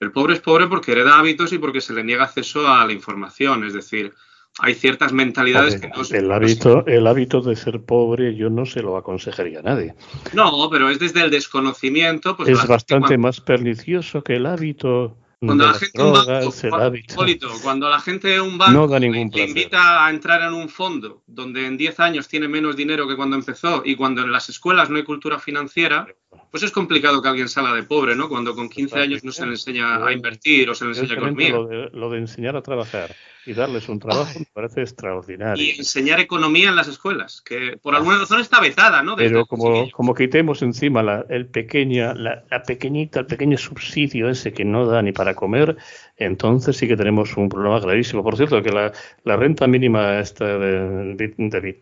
El 0.00 0.10
pobre 0.10 0.34
es 0.34 0.40
pobre 0.40 0.66
porque 0.66 0.90
hereda 0.90 1.18
hábitos 1.18 1.52
y 1.52 1.58
porque 1.58 1.80
se 1.80 1.92
le 1.92 2.02
niega 2.02 2.24
acceso 2.24 2.66
a 2.66 2.84
la 2.84 2.92
información. 2.92 3.64
Es 3.64 3.74
decir, 3.74 4.12
hay 4.60 4.74
ciertas 4.74 5.12
mentalidades 5.12 5.80
que 5.80 5.88
no 5.88 6.04
se 6.04 6.18
el 6.18 6.30
hábito 6.30 6.86
el 6.86 7.06
hábito 7.06 7.40
de 7.40 7.56
ser 7.56 7.80
pobre 7.80 8.36
yo 8.36 8.50
no 8.50 8.66
se 8.66 8.82
lo 8.82 8.96
aconsejaría 8.96 9.60
a 9.60 9.62
nadie. 9.62 9.94
No 10.32 10.68
pero 10.70 10.90
es 10.90 10.98
desde 10.98 11.22
el 11.22 11.30
desconocimiento 11.30 12.36
pues 12.36 12.48
es 12.48 12.66
bastante 12.66 13.18
más 13.18 13.40
pernicioso 13.40 14.22
que 14.22 14.36
el 14.36 14.46
hábito 14.46 15.16
cuando 15.46 15.66
la 15.66 15.74
gente 15.74 15.98
drogas, 15.98 16.64
un 16.64 16.70
banco, 16.70 17.60
cuando 17.62 17.88
la 17.88 18.00
gente 18.00 18.40
un 18.40 18.58
banco 18.58 18.98
no 18.98 19.06
invita 19.06 20.06
a 20.06 20.10
entrar 20.10 20.42
en 20.42 20.54
un 20.54 20.68
fondo 20.68 21.22
donde 21.26 21.66
en 21.66 21.76
10 21.76 22.00
años 22.00 22.28
tiene 22.28 22.48
menos 22.48 22.76
dinero 22.76 23.08
que 23.08 23.16
cuando 23.16 23.36
empezó 23.36 23.82
y 23.84 23.96
cuando 23.96 24.22
en 24.22 24.32
las 24.32 24.48
escuelas 24.48 24.90
no 24.90 24.96
hay 24.96 25.04
cultura 25.04 25.38
financiera, 25.38 26.06
pues 26.50 26.62
es 26.62 26.70
complicado 26.70 27.20
que 27.20 27.28
alguien 27.28 27.48
salga 27.48 27.74
de 27.74 27.82
pobre, 27.82 28.14
¿no? 28.14 28.28
Cuando 28.28 28.54
con 28.54 28.68
15 28.68 28.98
años 28.98 29.24
no 29.24 29.32
se 29.32 29.44
le 29.44 29.52
enseña 29.52 30.04
a 30.04 30.12
invertir 30.12 30.70
o 30.70 30.74
se 30.74 30.84
le 30.84 30.90
enseña 30.90 31.14
economía. 31.14 31.50
Lo 31.50 31.66
de, 31.66 31.90
lo 31.92 32.10
de 32.10 32.18
enseñar 32.18 32.56
a 32.56 32.62
trabajar 32.62 33.14
y 33.46 33.52
darles 33.52 33.88
un 33.88 33.98
trabajo 33.98 34.38
me 34.38 34.46
parece 34.52 34.82
extraordinario. 34.82 35.62
Y 35.62 35.70
enseñar 35.70 36.20
economía 36.20 36.68
en 36.68 36.76
las 36.76 36.88
escuelas, 36.88 37.42
que 37.42 37.76
por 37.80 37.94
alguna 37.94 38.18
razón 38.18 38.40
está 38.40 38.60
vetada, 38.60 39.02
¿no? 39.02 39.16
Pero 39.16 39.46
como, 39.46 39.90
como 39.90 40.14
quitemos 40.14 40.62
encima 40.62 41.02
la, 41.02 41.26
el 41.28 41.46
pequeña, 41.46 42.14
la, 42.14 42.44
pequeñita, 42.66 43.20
el 43.20 43.26
pequeño 43.26 43.58
subsidio 43.58 44.28
ese 44.28 44.52
que 44.52 44.64
no 44.64 44.86
da 44.86 45.02
ni 45.02 45.12
para 45.12 45.33
comer, 45.34 45.76
entonces 46.16 46.76
sí 46.76 46.88
que 46.88 46.96
tenemos 46.96 47.36
un 47.36 47.48
problema 47.48 47.80
gravísimo. 47.80 48.22
Por 48.22 48.36
cierto, 48.36 48.62
que 48.62 48.70
la, 48.70 48.92
la 49.24 49.36
renta 49.36 49.66
mínima 49.66 50.18
esta 50.18 50.58
de, 50.58 51.14
de, 51.14 51.76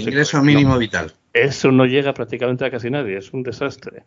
ingreso 0.00 0.42
mínimo 0.42 0.78
vital. 0.78 1.12
Eso 1.32 1.70
no 1.70 1.84
llega 1.84 2.14
prácticamente 2.14 2.64
a 2.64 2.70
casi 2.70 2.90
nadie, 2.90 3.18
es 3.18 3.32
un 3.32 3.42
desastre. 3.42 4.04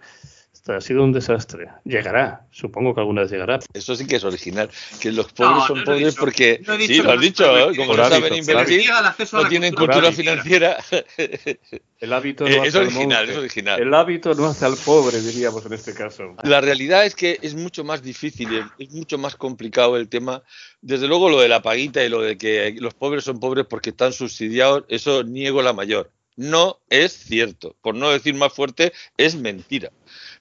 Ha 0.67 0.81
sido 0.81 1.03
un 1.03 1.11
desastre. 1.11 1.69
Llegará, 1.85 2.47
supongo 2.51 2.93
que 2.93 3.01
alguna 3.01 3.21
vez 3.21 3.31
llegará. 3.31 3.59
Eso 3.73 3.95
sí 3.95 4.05
que 4.05 4.17
es 4.17 4.23
original. 4.23 4.69
Que 4.99 5.11
los 5.11 5.31
pobres 5.31 5.63
son 5.65 5.83
pobres 5.83 6.15
porque. 6.15 6.61
sí, 6.85 7.01
lo 7.01 7.11
has 7.11 7.21
dicho, 7.21 7.57
¿eh? 7.57 7.75
como 7.75 7.95
no 7.95 8.09
saben 8.09 8.35
invertir, 8.35 8.89
no 9.31 9.47
tienen 9.47 9.73
cultura 9.73 10.11
financiera. 10.11 10.77
El 11.99 12.13
hábito 12.13 12.47
no 12.47 12.63
es 12.63 12.75
original, 12.75 13.29
es 13.29 13.37
original. 13.37 13.81
El 13.81 13.93
hábito 13.93 14.33
no 14.33 14.45
hace 14.47 14.65
al 14.65 14.77
pobre, 14.77 15.19
diríamos 15.19 15.65
en 15.65 15.73
este 15.73 15.93
caso. 15.93 16.35
La 16.43 16.61
realidad 16.61 17.05
es 17.05 17.13
que 17.13 17.37
es 17.41 17.55
mucho 17.55 17.83
más 17.83 18.01
difícil, 18.01 18.63
es 18.77 18.91
mucho 18.91 19.17
más 19.17 19.35
complicado 19.35 19.97
el 19.97 20.07
tema. 20.07 20.41
Desde 20.81 21.07
luego, 21.07 21.29
lo 21.29 21.41
de 21.41 21.49
la 21.49 21.61
paguita 21.61 22.03
y 22.03 22.09
lo 22.09 22.21
de 22.21 22.37
que 22.37 22.73
los 22.79 22.93
pobres 22.93 23.25
son 23.25 23.41
pobres 23.41 23.65
porque 23.69 23.89
están 23.89 24.13
subsidiados, 24.13 24.85
eso 24.87 25.23
niego 25.23 25.61
la 25.61 25.73
mayor. 25.73 26.11
No 26.37 26.79
es 26.89 27.11
cierto. 27.11 27.75
Por 27.81 27.95
no 27.95 28.11
decir 28.11 28.33
más 28.33 28.53
fuerte, 28.53 28.93
es 29.17 29.35
mentira 29.35 29.91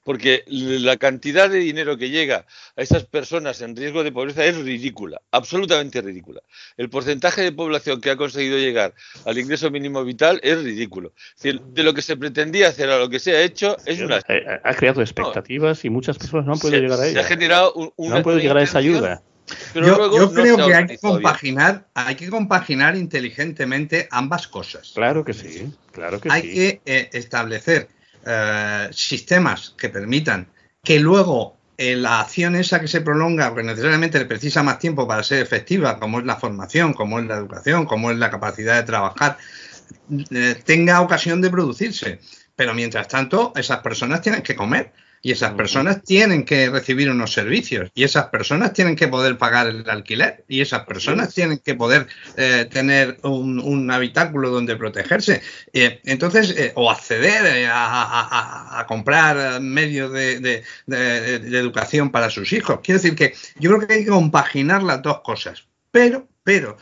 porque 0.09 0.43
la 0.47 0.97
cantidad 0.97 1.51
de 1.51 1.59
dinero 1.59 1.99
que 1.99 2.09
llega 2.09 2.47
a 2.77 2.81
esas 2.81 3.05
personas 3.05 3.61
en 3.61 3.77
riesgo 3.77 4.03
de 4.03 4.11
pobreza 4.11 4.43
es 4.43 4.57
ridícula, 4.57 5.21
absolutamente 5.33 6.01
ridícula. 6.01 6.41
El 6.79 6.89
porcentaje 6.89 7.43
de 7.43 7.53
población 7.53 8.01
que 8.01 8.11
ha 8.11 8.17
conseguido 8.17 8.57
llegar 8.57 8.95
al 9.27 9.37
ingreso 9.37 9.71
mínimo 9.71 10.03
vital 10.05 10.41
es 10.43 10.65
ridículo. 10.65 11.13
de 11.43 11.83
lo 11.83 11.93
que 11.93 12.01
se 12.01 12.17
pretendía 12.17 12.69
hacer 12.69 12.89
a 12.89 12.99
lo 12.99 13.11
que 13.11 13.19
se 13.19 13.37
ha 13.37 13.43
hecho 13.43 13.77
es 13.85 14.01
una... 14.01 14.23
Ha 14.65 14.75
creado 14.75 15.03
expectativas 15.03 15.85
y 15.85 15.91
muchas 15.91 16.17
personas 16.17 16.47
no 16.47 16.55
han 16.55 16.59
podido 16.59 16.81
llegar 16.81 17.01
a 17.01 17.07
ella. 17.07 17.21
Se 17.21 17.27
ha 17.27 17.29
generado 17.29 17.93
no 17.99 18.17
han 18.17 18.23
podido 18.23 18.41
llegar 18.41 18.57
a 18.57 18.63
esa 18.63 18.79
ayuda. 18.79 19.21
yo, 19.75 20.33
creo 20.33 20.57
que 20.57 20.75
hay 20.75 20.87
que 20.87 20.97
compaginar, 20.97 21.87
hay 21.93 22.15
que 22.15 22.31
compaginar 22.31 22.97
inteligentemente 22.97 24.09
ambas 24.11 24.49
cosas. 24.49 24.93
Claro 24.95 25.23
que 25.23 25.35
sí, 25.35 25.71
claro 25.93 26.19
que 26.19 26.31
hay 26.33 26.41
sí. 26.41 26.49
Hay 26.49 26.55
que 26.55 26.81
eh, 26.87 27.11
establecer 27.13 27.98
eh, 28.25 28.89
sistemas 28.93 29.75
que 29.77 29.89
permitan 29.89 30.49
que 30.83 31.01
luego 31.01 31.59
eh, 31.77 31.95
la 31.95 32.21
acción 32.21 32.57
esa 32.57 32.81
que 32.81 32.89
se 32.89 33.01
prolonga, 33.01 33.51
porque 33.51 33.63
necesariamente 33.63 34.19
le 34.19 34.25
precisa 34.25 34.65
más 34.65 34.81
tiempo 34.81 35.07
para 35.07 35.23
ser 35.23 35.41
efectiva, 35.41 36.01
como 36.01 36.19
es 36.19 36.25
la 36.25 36.37
formación, 36.37 36.93
como 36.93 37.21
es 37.21 37.27
la 37.27 37.37
educación, 37.37 37.87
como 37.87 38.11
es 38.11 38.19
la 38.19 38.31
capacidad 38.31 38.75
de 38.75 38.83
trabajar, 38.83 39.39
eh, 40.31 40.61
tenga 40.65 41.01
ocasión 41.01 41.41
de 41.41 41.51
producirse. 41.51 42.21
Pero 42.57 42.75
mientras 42.75 43.07
tanto, 43.07 43.53
esas 43.55 43.79
personas 43.79 44.21
tienen 44.21 44.43
que 44.43 44.57
comer. 44.57 44.93
Y 45.23 45.33
esas 45.33 45.55
personas 45.55 46.03
tienen 46.03 46.45
que 46.45 46.71
recibir 46.71 47.11
unos 47.11 47.33
servicios 47.33 47.91
y 47.95 48.05
esas 48.05 48.27
personas 48.27 48.73
tienen 48.73 48.97
que 48.97 49.09
poder 49.09 49.37
pagar 49.37 49.67
el 49.67 49.89
alquiler 49.91 50.45
y 50.49 50.61
esas 50.61 50.87
personas 50.87 51.35
tienen 51.35 51.59
que 51.59 51.75
poder 51.75 52.07
eh, 52.37 52.67
tener 52.71 53.19
un, 53.23 53.91
habitáculo 53.91 54.51
donde 54.51 54.77
protegerse. 54.77 55.43
Eh, 55.73 56.01
entonces, 56.05 56.51
eh, 56.57 56.73
o 56.77 56.91
acceder 56.91 57.69
a, 57.73 58.85
comprar 58.87 59.61
medios 59.61 60.13
de, 60.13 60.41
de, 60.87 61.59
educación 61.59 62.11
para 62.11 62.31
sus 62.31 62.53
hijos. 62.53 62.81
Quiero 62.83 63.01
decir 63.01 63.17
que 63.17 63.35
yo 63.59 63.71
creo 63.71 63.87
que 63.87 63.95
hay 63.95 64.05
que 64.05 64.11
compaginar 64.11 64.83
las 64.83 65.03
dos 65.03 65.21
cosas. 65.21 65.67
Pero, 65.91 66.29
pero, 66.45 66.77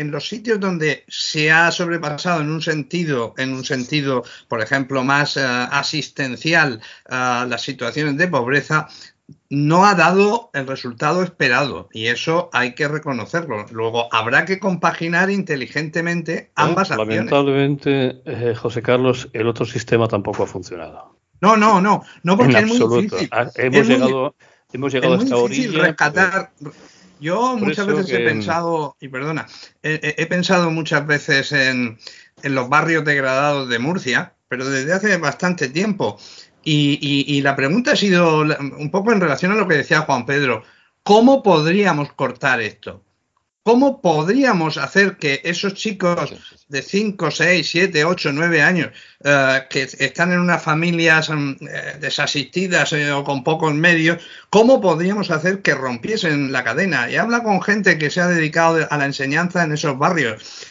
en 0.00 0.10
los 0.10 0.26
sitios 0.28 0.58
donde 0.58 1.04
se 1.08 1.50
ha 1.50 1.70
sobrepasado 1.70 2.40
en 2.40 2.50
un 2.50 2.62
sentido, 2.62 3.34
en 3.36 3.52
un 3.52 3.64
sentido, 3.64 4.24
por 4.48 4.62
ejemplo, 4.62 5.04
más 5.04 5.36
eh, 5.36 5.42
asistencial 5.42 6.80
a 7.08 7.46
las 7.48 7.60
situaciones 7.60 8.16
de 8.16 8.26
pobreza, 8.26 8.88
no 9.50 9.84
ha 9.84 9.94
dado 9.94 10.50
el 10.54 10.66
resultado 10.66 11.22
esperado 11.22 11.88
y 11.92 12.06
eso 12.06 12.48
hay 12.54 12.74
que 12.74 12.88
reconocerlo. 12.88 13.66
Luego 13.72 14.08
habrá 14.12 14.46
que 14.46 14.58
compaginar 14.58 15.30
inteligentemente 15.30 16.50
ambas 16.54 16.90
acciones. 16.90 17.16
Lamentablemente, 17.16 18.22
eh, 18.24 18.54
José 18.54 18.80
Carlos, 18.80 19.28
el 19.34 19.46
otro 19.48 19.66
sistema 19.66 20.08
tampoco 20.08 20.44
ha 20.44 20.46
funcionado. 20.46 21.14
No, 21.42 21.58
no, 21.58 21.80
no, 21.80 22.02
no 22.22 22.36
porque 22.38 22.58
es 22.58 22.66
muy 22.66 23.02
difícil. 23.02 23.28
Ah, 23.32 23.50
hemos, 23.54 23.86
llegado, 23.86 24.34
hemos 24.72 24.92
llegado, 24.92 25.14
a 25.14 25.18
esta 25.18 25.36
orilla. 25.36 25.82
Rescatar, 25.82 26.52
yo 27.20 27.56
muchas 27.56 27.86
veces 27.86 28.10
he 28.10 28.20
pensado, 28.20 28.96
y 29.00 29.08
perdona, 29.08 29.46
he, 29.82 30.26
pensado 30.26 30.70
muchas 30.70 31.06
veces 31.06 31.52
en, 31.52 31.98
los 32.42 32.68
barrios 32.68 33.04
degradados 33.04 33.68
de 33.68 33.78
Murcia, 33.78 34.34
pero 34.48 34.68
desde 34.68 34.92
hace 34.92 35.16
bastante 35.18 35.68
tiempo. 35.68 36.18
Y, 36.62 37.40
la 37.42 37.56
pregunta 37.56 37.92
ha 37.92 37.96
sido 37.96 38.40
un 38.40 38.90
poco 38.90 39.12
en 39.12 39.20
relación 39.20 39.52
a 39.52 39.56
lo 39.56 39.68
que 39.68 39.76
decía 39.76 40.00
Juan 40.00 40.26
Pedro. 40.26 40.62
¿Cómo 41.02 41.42
podríamos 41.42 42.12
cortar 42.12 42.60
esto? 42.60 43.02
¿Cómo 43.62 44.00
podríamos 44.00 44.78
hacer 44.78 45.18
que 45.18 45.42
esos 45.44 45.74
chicos 45.74 46.34
de 46.68 46.80
5, 46.80 47.30
6, 47.30 47.68
7, 47.68 48.04
8, 48.06 48.32
9 48.32 48.62
años 48.62 48.88
eh, 49.22 49.60
que 49.68 49.82
están 49.82 50.32
en 50.32 50.40
unas 50.40 50.62
familias 50.62 51.28
mm, 51.28 51.50
eh, 51.60 51.96
desasistidas 52.00 52.94
eh, 52.94 53.12
o 53.12 53.22
con 53.22 53.44
pocos 53.44 53.74
medios, 53.74 54.22
cómo 54.48 54.80
podríamos 54.80 55.30
hacer 55.30 55.60
que 55.60 55.74
rompiesen 55.74 56.52
la 56.52 56.64
cadena? 56.64 57.10
Y 57.10 57.16
habla 57.16 57.42
con 57.42 57.60
gente 57.60 57.98
que 57.98 58.08
se 58.08 58.22
ha 58.22 58.28
dedicado 58.28 58.88
a 58.88 58.96
la 58.96 59.04
enseñanza 59.04 59.62
en 59.62 59.72
esos 59.72 59.98
barrios 59.98 60.66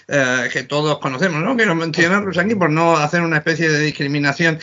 que 0.52 0.64
todos 0.64 0.98
conocemos, 0.98 1.44
no 1.44 1.56
quiero 1.56 1.76
mencionarlos 1.76 2.40
aquí 2.40 2.56
por 2.56 2.72
no 2.72 2.98
hacer 2.98 3.22
una 3.22 3.38
especie 3.38 3.70
de 3.70 3.80
discriminación, 3.80 4.58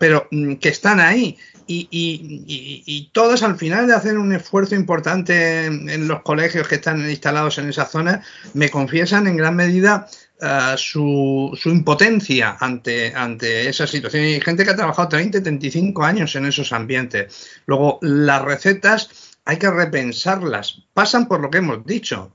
pero 0.00 0.26
mm, 0.30 0.54
que 0.54 0.70
están 0.70 1.00
ahí 1.00 1.36
y, 1.68 3.10
todos 3.12 3.42
al 3.42 3.56
final 3.56 3.86
de 3.86 3.94
hacer 3.94 4.18
un 4.18 4.32
esfuerzo 4.32 4.74
importante 4.74 5.66
en, 5.66 6.08
los 6.08 6.22
colegios 6.22 6.66
que 6.66 6.76
están 6.76 7.08
instalados 7.08 7.58
en 7.58 7.68
esa 7.68 7.84
zona, 7.84 8.22
me 8.54 8.70
confiesan 8.70 9.26
en 9.26 9.36
gran 9.36 9.54
medida 9.54 10.08
eh, 10.40 10.74
su, 10.76 11.58
impotencia 11.66 12.56
ante, 12.58 13.14
ante 13.14 13.68
esa 13.68 13.86
situación. 13.86 14.24
Y 14.24 14.34
hay 14.34 14.40
gente 14.40 14.64
que 14.64 14.70
ha 14.70 14.76
trabajado 14.76 15.08
30, 15.08 15.42
35 15.42 16.04
años 16.04 16.34
en 16.36 16.46
esos 16.46 16.72
ambientes. 16.72 17.60
Luego, 17.66 17.98
las 18.02 18.42
recetas 18.42 19.10
hay 19.44 19.58
que 19.58 19.70
repensarlas. 19.70 20.82
Pasan 20.94 21.28
por 21.28 21.40
lo 21.40 21.50
que 21.50 21.58
hemos 21.58 21.84
dicho, 21.84 22.32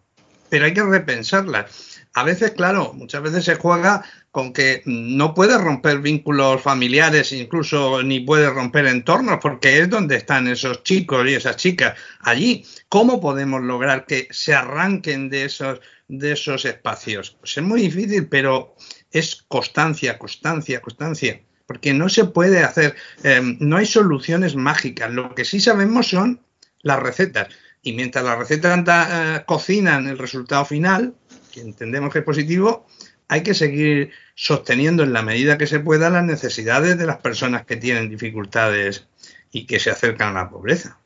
pero 0.49 0.65
hay 0.65 0.73
que 0.73 0.83
repensarlas 0.83 1.92
a 2.13 2.23
veces, 2.23 2.51
claro, 2.51 2.93
muchas 2.93 3.23
veces 3.23 3.43
se 3.43 3.55
juega 3.55 4.03
con 4.29 4.53
que 4.53 4.83
no 4.85 5.33
puedes 5.33 5.59
romper 5.59 5.99
vínculos 5.99 6.61
familiares, 6.61 7.31
incluso 7.31 8.03
ni 8.03 8.19
puedes 8.19 8.51
romper 8.51 8.85
entornos, 8.85 9.39
porque 9.41 9.79
es 9.79 9.89
donde 9.89 10.17
están 10.17 10.47
esos 10.47 10.83
chicos 10.83 11.27
y 11.27 11.33
esas 11.33 11.57
chicas 11.57 11.97
allí. 12.19 12.65
¿Cómo 12.87 13.19
podemos 13.19 13.61
lograr 13.61 14.05
que 14.05 14.27
se 14.31 14.53
arranquen 14.53 15.29
de 15.29 15.45
esos, 15.45 15.81
de 16.07 16.33
esos 16.33 16.65
espacios? 16.65 17.37
Pues 17.39 17.57
es 17.57 17.63
muy 17.63 17.81
difícil, 17.81 18.27
pero 18.27 18.75
es 19.11 19.43
constancia, 19.47 20.19
constancia, 20.19 20.81
constancia. 20.81 21.41
Porque 21.65 21.93
no 21.93 22.09
se 22.09 22.25
puede 22.25 22.63
hacer, 22.63 22.95
eh, 23.23 23.41
no 23.59 23.77
hay 23.77 23.85
soluciones 23.85 24.55
mágicas. 24.55 25.11
Lo 25.11 25.33
que 25.33 25.45
sí 25.45 25.59
sabemos 25.59 26.07
son 26.07 26.41
las 26.81 26.99
recetas. 26.99 27.47
Y 27.81 27.93
mientras 27.93 28.23
las 28.23 28.37
recetas 28.37 29.09
eh, 29.11 29.43
cocinan 29.45 30.07
el 30.07 30.17
resultado 30.17 30.63
final, 30.65 31.15
que 31.53 31.61
entendemos 31.61 32.11
que 32.11 32.19
es 32.19 32.25
positivo, 32.25 32.85
hay 33.27 33.43
que 33.43 33.53
seguir 33.53 34.11
sosteniendo 34.35 35.03
en 35.03 35.13
la 35.13 35.21
medida 35.21 35.57
que 35.57 35.67
se 35.67 35.79
pueda 35.79 36.09
las 36.09 36.23
necesidades 36.23 36.97
de 36.97 37.05
las 37.05 37.17
personas 37.17 37.65
que 37.65 37.77
tienen 37.77 38.09
dificultades 38.09 39.07
y 39.51 39.65
que 39.65 39.79
se 39.79 39.91
acercan 39.91 40.35
a 40.35 40.43
la 40.43 40.49
pobreza. 40.49 40.97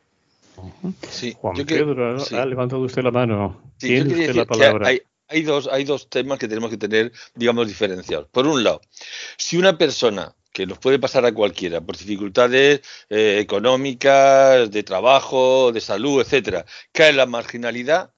Juan 0.55 1.65
Pedro, 1.65 2.17
ha 2.17 2.45
levantado 2.45 2.81
usted 2.81 3.03
la 3.03 3.12
mano. 3.12 3.62
Tiene 3.77 4.10
usted 4.10 4.36
la 4.36 4.45
palabra. 4.45 4.89
Hay, 5.29 5.43
dos, 5.43 5.67
hay 5.69 5.83
dos 5.83 6.10
temas 6.10 6.39
que 6.39 6.47
tenemos 6.47 6.69
que 6.69 6.77
tener, 6.77 7.12
digamos, 7.36 7.67
diferenciados. 7.67 8.29
Por 8.29 8.47
un 8.47 8.63
lado, 8.63 8.81
si 9.36 9.57
una 9.57 9.77
persona 9.77 10.33
que 10.53 10.65
nos 10.65 10.79
puede 10.79 10.97
pasar 10.97 11.25
a 11.25 11.33
cualquiera 11.33 11.81
por 11.81 11.97
dificultades 11.97 12.81
eh, 13.10 13.39
económicas, 13.39 14.71
de 14.71 14.83
trabajo, 14.83 15.73
de 15.73 15.81
salud, 15.81 16.21
etcétera, 16.21 16.65
cae 16.93 17.10
en 17.10 17.17
la 17.17 17.25
marginalidad, 17.25 18.12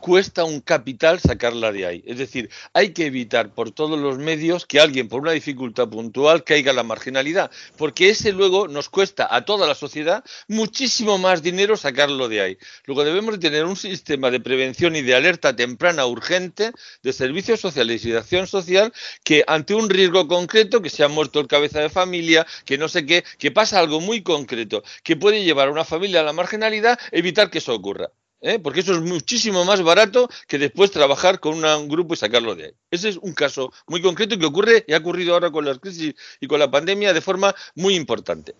cuesta 0.00 0.44
un 0.44 0.60
capital 0.60 1.20
sacarla 1.20 1.72
de 1.72 1.86
ahí. 1.86 2.02
Es 2.06 2.18
decir, 2.18 2.50
hay 2.72 2.92
que 2.92 3.06
evitar 3.06 3.54
por 3.54 3.70
todos 3.70 3.98
los 3.98 4.18
medios 4.18 4.66
que 4.66 4.80
alguien 4.80 5.08
por 5.08 5.20
una 5.20 5.32
dificultad 5.32 5.88
puntual 5.88 6.44
caiga 6.44 6.70
en 6.70 6.76
la 6.76 6.82
marginalidad, 6.82 7.50
porque 7.76 8.10
ese 8.10 8.32
luego 8.32 8.68
nos 8.68 8.88
cuesta 8.88 9.28
a 9.30 9.44
toda 9.44 9.66
la 9.66 9.74
sociedad 9.74 10.24
muchísimo 10.48 11.18
más 11.18 11.42
dinero 11.42 11.76
sacarlo 11.76 12.28
de 12.28 12.40
ahí. 12.40 12.58
Luego 12.86 13.04
debemos 13.04 13.34
de 13.34 13.50
tener 13.50 13.64
un 13.64 13.76
sistema 13.76 14.30
de 14.30 14.40
prevención 14.40 14.96
y 14.96 15.02
de 15.02 15.14
alerta 15.14 15.54
temprana 15.54 16.06
urgente 16.06 16.72
de 17.02 17.12
servicios 17.12 17.60
sociales 17.60 18.04
y 18.04 18.10
de 18.10 18.18
acción 18.18 18.46
social 18.46 18.92
que 19.24 19.44
ante 19.46 19.74
un 19.74 19.90
riesgo 19.90 20.26
concreto, 20.26 20.82
que 20.82 20.90
se 20.90 21.04
ha 21.04 21.08
muerto 21.08 21.40
el 21.40 21.46
cabeza 21.46 21.80
de 21.80 21.90
familia, 21.90 22.46
que 22.64 22.78
no 22.78 22.88
sé 22.88 23.06
qué, 23.06 23.24
que 23.38 23.50
pasa 23.50 23.78
algo 23.78 24.00
muy 24.00 24.22
concreto, 24.22 24.82
que 25.02 25.16
puede 25.16 25.44
llevar 25.44 25.68
a 25.68 25.72
una 25.72 25.84
familia 25.84 26.20
a 26.20 26.24
la 26.24 26.32
marginalidad, 26.32 26.98
evitar 27.12 27.50
que 27.50 27.58
eso 27.58 27.74
ocurra. 27.74 28.10
¿Eh? 28.40 28.58
porque 28.58 28.80
eso 28.80 28.92
es 28.92 29.00
muchísimo 29.00 29.64
más 29.64 29.82
barato 29.82 30.28
que 30.46 30.58
después 30.58 30.90
trabajar 30.90 31.40
con 31.40 31.64
un 31.64 31.88
grupo 31.88 32.14
y 32.14 32.16
sacarlo 32.16 32.54
de 32.54 32.66
ahí. 32.66 32.72
Ese 32.90 33.10
es 33.10 33.16
un 33.16 33.32
caso 33.32 33.72
muy 33.86 34.02
concreto 34.02 34.38
que 34.38 34.46
ocurre 34.46 34.84
y 34.86 34.92
ha 34.92 34.98
ocurrido 34.98 35.34
ahora 35.34 35.50
con 35.50 35.64
la 35.64 35.76
crisis 35.78 36.14
y 36.40 36.46
con 36.46 36.58
la 36.58 36.70
pandemia 36.70 37.12
de 37.12 37.20
forma 37.20 37.54
muy 37.74 37.94
importante. 37.94 38.54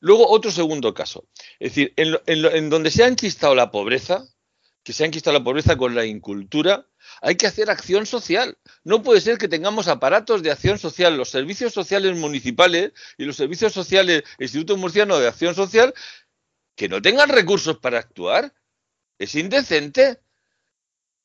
Luego, 0.00 0.28
otro 0.28 0.50
segundo 0.50 0.94
caso. 0.94 1.26
Es 1.58 1.70
decir, 1.74 1.92
en, 1.96 2.16
en 2.26 2.70
donde 2.70 2.90
se 2.90 3.04
ha 3.04 3.08
enchistado 3.08 3.54
la 3.54 3.70
pobreza, 3.70 4.26
que 4.86 4.92
se 4.92 5.04
han 5.04 5.10
quitado 5.10 5.36
la 5.36 5.42
pobreza 5.42 5.76
con 5.76 5.96
la 5.96 6.06
incultura, 6.06 6.86
hay 7.20 7.34
que 7.34 7.48
hacer 7.48 7.70
acción 7.70 8.06
social. 8.06 8.56
No 8.84 9.02
puede 9.02 9.20
ser 9.20 9.36
que 9.36 9.48
tengamos 9.48 9.88
aparatos 9.88 10.44
de 10.44 10.52
acción 10.52 10.78
social, 10.78 11.16
los 11.16 11.28
servicios 11.28 11.72
sociales 11.74 12.16
municipales 12.16 12.92
y 13.18 13.24
los 13.24 13.34
servicios 13.34 13.72
sociales, 13.72 14.22
Instituto 14.38 14.76
Murciano 14.76 15.18
de 15.18 15.26
Acción 15.26 15.56
Social, 15.56 15.92
que 16.76 16.88
no 16.88 17.02
tengan 17.02 17.30
recursos 17.30 17.78
para 17.78 17.98
actuar. 17.98 18.54
Es 19.18 19.34
indecente. 19.34 20.20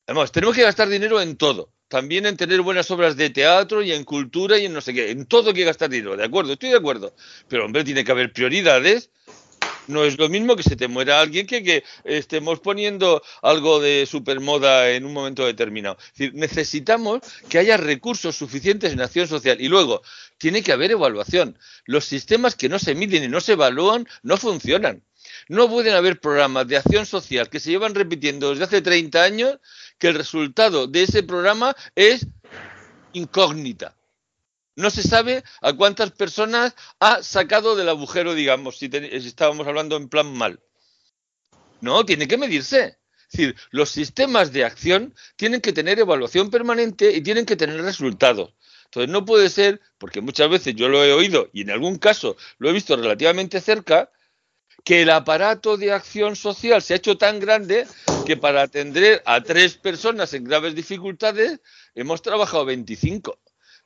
Además, 0.06 0.32
tenemos 0.32 0.56
que 0.56 0.62
gastar 0.62 0.88
dinero 0.88 1.20
en 1.20 1.36
todo. 1.36 1.72
También 1.88 2.24
en 2.26 2.36
tener 2.36 2.62
buenas 2.62 2.90
obras 2.90 3.16
de 3.16 3.30
teatro 3.30 3.82
y 3.82 3.92
en 3.92 4.04
cultura 4.04 4.58
y 4.58 4.64
en 4.64 4.72
no 4.72 4.80
sé 4.80 4.94
qué. 4.94 5.10
En 5.10 5.26
todo 5.26 5.50
hay 5.50 5.56
que 5.56 5.64
gastar 5.64 5.90
dinero, 5.90 6.16
¿de 6.16 6.24
acuerdo? 6.24 6.54
Estoy 6.54 6.70
de 6.70 6.76
acuerdo. 6.76 7.14
Pero, 7.48 7.66
hombre, 7.66 7.84
tiene 7.84 8.04
que 8.04 8.12
haber 8.12 8.32
prioridades 8.32 9.10
no 9.86 10.04
es 10.04 10.18
lo 10.18 10.28
mismo 10.28 10.56
que 10.56 10.62
se 10.62 10.76
te 10.76 10.88
muera 10.88 11.20
alguien 11.20 11.46
que 11.46 11.62
que 11.62 11.84
estemos 12.04 12.60
poniendo 12.60 13.22
algo 13.42 13.80
de 13.80 14.06
supermoda 14.06 14.90
en 14.90 15.04
un 15.04 15.12
momento 15.12 15.44
determinado. 15.44 15.96
Necesitamos 16.32 17.20
que 17.48 17.58
haya 17.58 17.76
recursos 17.76 18.36
suficientes 18.36 18.92
en 18.92 19.00
acción 19.00 19.26
social 19.26 19.60
y 19.60 19.68
luego 19.68 20.02
tiene 20.38 20.62
que 20.62 20.72
haber 20.72 20.92
evaluación. 20.92 21.58
Los 21.84 22.04
sistemas 22.04 22.54
que 22.54 22.68
no 22.68 22.78
se 22.78 22.94
miden 22.94 23.24
y 23.24 23.28
no 23.28 23.40
se 23.40 23.52
evalúan 23.52 24.06
no 24.22 24.36
funcionan. 24.36 25.02
No 25.48 25.68
pueden 25.68 25.94
haber 25.94 26.20
programas 26.20 26.66
de 26.68 26.76
acción 26.76 27.06
social 27.06 27.48
que 27.48 27.60
se 27.60 27.70
llevan 27.70 27.94
repitiendo 27.94 28.50
desde 28.50 28.64
hace 28.64 28.82
30 28.82 29.22
años 29.22 29.58
que 29.98 30.08
el 30.08 30.14
resultado 30.14 30.86
de 30.86 31.02
ese 31.02 31.22
programa 31.22 31.76
es 31.94 32.26
incógnita 33.12 33.94
no 34.76 34.90
se 34.90 35.02
sabe 35.02 35.44
a 35.60 35.72
cuántas 35.72 36.10
personas 36.12 36.74
ha 36.98 37.22
sacado 37.22 37.76
del 37.76 37.88
agujero, 37.88 38.34
digamos, 38.34 38.78
si, 38.78 38.90
estábamos 38.92 39.66
hablando 39.66 39.96
en 39.96 40.08
plan 40.08 40.32
mal. 40.32 40.60
No, 41.80 42.04
tiene 42.04 42.28
que 42.28 42.38
medirse. 42.38 42.98
Es 43.30 43.38
decir, 43.38 43.56
los 43.70 43.90
sistemas 43.90 44.52
de 44.52 44.64
acción 44.64 45.14
tienen 45.36 45.60
que 45.60 45.72
tener 45.72 45.98
evaluación 45.98 46.50
permanente 46.50 47.12
y 47.12 47.22
tienen 47.22 47.46
que 47.46 47.56
tener 47.56 47.80
resultados. 47.82 48.54
Entonces 48.84 49.10
no 49.10 49.24
puede 49.24 49.48
ser, 49.48 49.80
porque 49.98 50.20
muchas 50.20 50.50
veces 50.50 50.74
yo 50.74 50.88
lo 50.88 51.02
he 51.02 51.12
oído 51.12 51.48
y 51.52 51.62
en 51.62 51.70
algún 51.70 51.96
caso 51.96 52.36
lo 52.58 52.68
he 52.68 52.72
visto 52.72 52.94
relativamente 52.94 53.60
cerca, 53.60 54.10
que 54.84 55.02
el 55.02 55.10
aparato 55.10 55.76
de 55.76 55.92
acción 55.92 56.36
social 56.36 56.82
se 56.82 56.94
ha 56.94 56.96
hecho 56.96 57.16
tan 57.16 57.38
grande 57.40 57.86
que 58.26 58.36
para 58.36 58.62
atender 58.62 59.22
a 59.26 59.40
tres 59.40 59.76
personas 59.76 60.34
en 60.34 60.44
graves 60.44 60.74
dificultades 60.74 61.60
hemos 61.94 62.22
trabajado 62.22 62.64
25. 62.64 63.38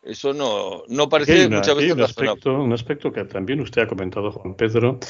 Eso 0.02 0.32
no, 0.32 0.84
no 0.88 1.08
parece 1.08 1.48
muchas 1.48 1.74
veces 1.76 1.92
un 1.92 2.02
aspecto, 2.02 2.62
un 2.62 2.72
aspecto 2.72 3.12
que 3.12 3.24
también 3.24 3.60
usted 3.60 3.82
ha 3.82 3.88
comentado, 3.88 4.30
Juan 4.30 4.54
Pedro, 4.54 5.00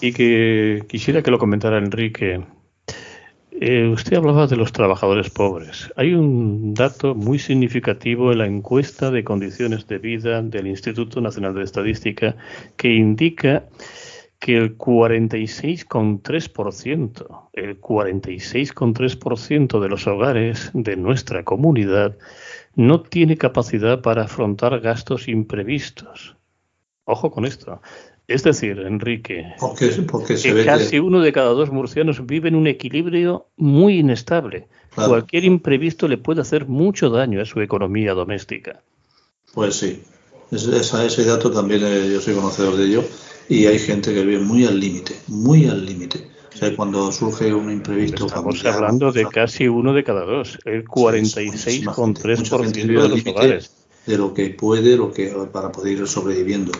y 0.00 0.12
que 0.12 0.84
quisiera 0.88 1.22
que 1.22 1.30
lo 1.30 1.38
comentara 1.38 1.78
Enrique. 1.78 2.44
Eh, 3.58 3.88
usted 3.88 4.16
hablaba 4.16 4.46
de 4.46 4.56
los 4.56 4.72
trabajadores 4.72 5.30
pobres. 5.30 5.90
Hay 5.96 6.12
un 6.12 6.74
dato 6.74 7.14
muy 7.14 7.38
significativo 7.38 8.32
en 8.32 8.38
la 8.38 8.46
encuesta 8.46 9.10
de 9.10 9.24
condiciones 9.24 9.86
de 9.86 9.98
vida 9.98 10.42
del 10.42 10.66
Instituto 10.66 11.22
Nacional 11.22 11.54
de 11.54 11.62
Estadística 11.62 12.36
que 12.76 12.92
indica 12.92 13.64
que 14.46 14.56
el 14.56 14.78
46,3%, 14.78 17.48
el 17.52 17.80
46,3% 17.80 19.80
de 19.80 19.88
los 19.88 20.06
hogares 20.06 20.70
de 20.72 20.94
nuestra 20.94 21.42
comunidad 21.42 22.16
no 22.76 23.02
tiene 23.02 23.36
capacidad 23.36 24.02
para 24.02 24.22
afrontar 24.22 24.78
gastos 24.78 25.26
imprevistos. 25.26 26.36
Ojo 27.06 27.32
con 27.32 27.44
esto. 27.44 27.80
Es 28.28 28.44
decir, 28.44 28.78
Enrique, 28.78 29.52
que 30.28 30.64
casi 30.64 31.00
uno 31.00 31.22
de 31.22 31.32
cada 31.32 31.50
dos 31.50 31.72
murcianos 31.72 32.24
vive 32.24 32.48
en 32.48 32.54
un 32.54 32.68
equilibrio 32.68 33.48
muy 33.56 33.98
inestable. 33.98 34.68
Cualquier 34.94 35.44
imprevisto 35.44 36.06
le 36.06 36.18
puede 36.18 36.42
hacer 36.42 36.68
mucho 36.68 37.10
daño 37.10 37.42
a 37.42 37.46
su 37.46 37.60
economía 37.60 38.14
doméstica. 38.14 38.80
Pues 39.54 39.74
sí, 39.74 40.04
ese 40.52 41.24
dato 41.24 41.50
también 41.50 41.82
eh, 41.84 42.10
yo 42.12 42.20
soy 42.20 42.36
conocedor 42.36 42.76
de 42.76 42.84
ello 42.84 43.02
y 43.48 43.66
hay 43.66 43.78
gente 43.78 44.12
que 44.12 44.24
vive 44.24 44.42
muy 44.42 44.64
al 44.64 44.78
límite, 44.78 45.14
muy 45.28 45.66
al 45.66 45.84
límite 45.84 46.36
cuando 46.76 47.12
surge 47.12 47.52
un 47.52 47.70
imprevisto. 47.70 48.26
Estamos 48.26 48.64
hablando 48.64 49.12
de 49.12 49.26
casi 49.26 49.68
uno 49.68 49.92
de 49.92 50.02
cada 50.04 50.24
dos, 50.24 50.58
el 50.64 50.84
46,3% 50.84 52.72
de 52.72 53.08
los 53.08 53.26
hogares. 53.26 53.70
De 54.06 54.16
lo 54.16 54.32
que 54.32 54.50
puede, 54.50 54.96
lo 54.96 55.12
que 55.12 55.26
para 55.52 55.72
poder 55.72 55.98
ir 55.98 56.06
sobreviviendo. 56.06 56.72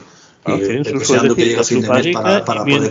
Ah, 0.45 0.55
y 0.55 0.61
tienen 0.61 0.83
deseando 0.85 1.35
que 1.35 1.45
llegue 1.45 1.59
a 1.59 1.65
fin 1.65 1.81
de 1.81 1.91
mes 1.91 2.07
para, 2.15 2.45
para 2.45 2.65
poder 2.65 2.91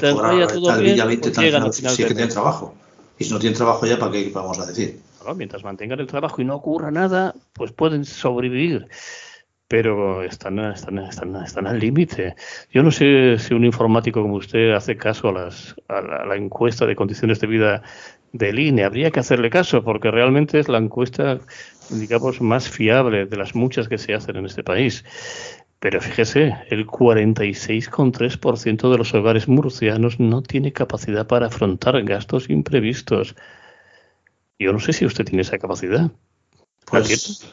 cobrar 0.54 0.84
el 0.84 0.94
día 0.94 1.06
20 1.06 1.32
pues 1.32 1.76
si 1.76 1.86
es 1.86 1.96
que 1.96 2.06
tienen 2.06 2.28
trabajo. 2.30 2.76
Y 3.18 3.24
si 3.24 3.32
no 3.32 3.40
tienen 3.40 3.56
trabajo 3.56 3.86
ya, 3.86 3.98
¿para 3.98 4.12
qué 4.12 4.30
vamos 4.34 4.60
a 4.60 4.66
decir? 4.66 5.00
mientras 5.36 5.64
mantengan 5.64 6.00
el 6.00 6.06
trabajo 6.06 6.40
y 6.40 6.46
no 6.46 6.54
ocurra 6.56 6.92
nada, 6.92 7.34
pues 7.54 7.72
pueden 7.72 8.06
sobrevivir 8.06 8.88
pero 9.68 10.24
están, 10.24 10.60
están, 10.60 11.00
están, 11.00 11.36
están 11.38 11.68
al 11.68 11.80
límite. 11.80 12.36
Yo 12.72 12.84
no 12.84 12.92
sé 12.92 13.38
si 13.40 13.54
un 13.54 13.66
informático 13.66 14.22
como 14.22 14.36
usted 14.36 14.74
hace 14.74 14.96
caso 14.96 15.30
a, 15.30 15.34
las, 15.34 15.76
a, 15.88 16.02
la, 16.02 16.36
encuesta 16.36 16.86
de 16.86 16.96
condiciones 16.96 17.40
de 17.40 17.48
vida 17.48 17.82
del 18.32 18.60
INE. 18.60 18.84
Habría 18.84 19.10
que 19.10 19.22
hacerle 19.22 19.50
caso 19.50 19.84
porque 19.84 20.12
realmente 20.12 20.60
es 20.60 20.70
la 20.70 20.78
encuesta, 20.78 21.40
digamos, 21.90 22.42
más 22.42 22.70
fiable 22.70 23.26
de 23.26 23.38
las 23.38 23.56
muchas 23.56 23.88
que 23.88 23.98
se 23.98 24.14
hacen 24.14 24.36
en 24.36 24.46
este 24.46 24.64
país. 24.64 25.04
Pero 25.80 26.00
fíjese, 26.00 26.56
el 26.70 26.86
46,3% 26.86 28.92
de 28.92 28.98
los 28.98 29.14
hogares 29.14 29.48
murcianos 29.48 30.20
no 30.20 30.44
tiene 30.44 30.74
capacidad 30.74 31.28
para 31.28 31.48
afrontar 31.48 32.02
gastos 32.04 32.50
imprevistos. 32.50 33.36
Yo 34.60 34.72
no 34.72 34.80
sé 34.80 34.94
si 34.94 35.06
usted 35.06 35.26
tiene 35.26 35.42
esa 35.42 35.58
capacidad. 35.58 36.12
Pues 36.86 37.44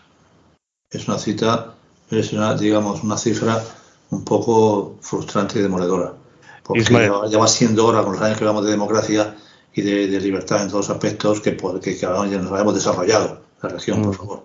es 0.90 1.09
una 1.09 1.18
cita 1.18 1.75
es 2.18 2.33
una, 2.33 2.55
digamos, 2.55 3.03
una 3.03 3.16
cifra 3.16 3.62
un 4.11 4.25
poco 4.25 4.98
frustrante 5.01 5.59
y 5.59 5.62
demoledora. 5.62 6.14
Porque 6.62 6.85
ya, 6.85 7.38
va 7.38 7.48
siendo 7.48 7.87
hora, 7.87 8.03
con 8.03 8.12
los 8.12 8.22
años 8.22 8.38
que 8.38 8.44
vamos 8.44 8.64
de 8.64 8.70
democracia 8.70 9.37
y 9.75 9.83
de, 9.83 10.20
libertad 10.20 10.62
en 10.62 10.68
todos 10.68 10.88
los 10.88 10.96
aspectos, 10.96 11.40
que, 11.40 11.57
que, 11.57 11.98
que 11.98 12.07
nos 12.07 12.53
hayamos 12.53 12.75
desarrollado 12.75 13.42
la 13.62 13.68
región, 13.68 14.03
por 14.03 14.14
mm. 14.14 14.18
favor. 14.18 14.42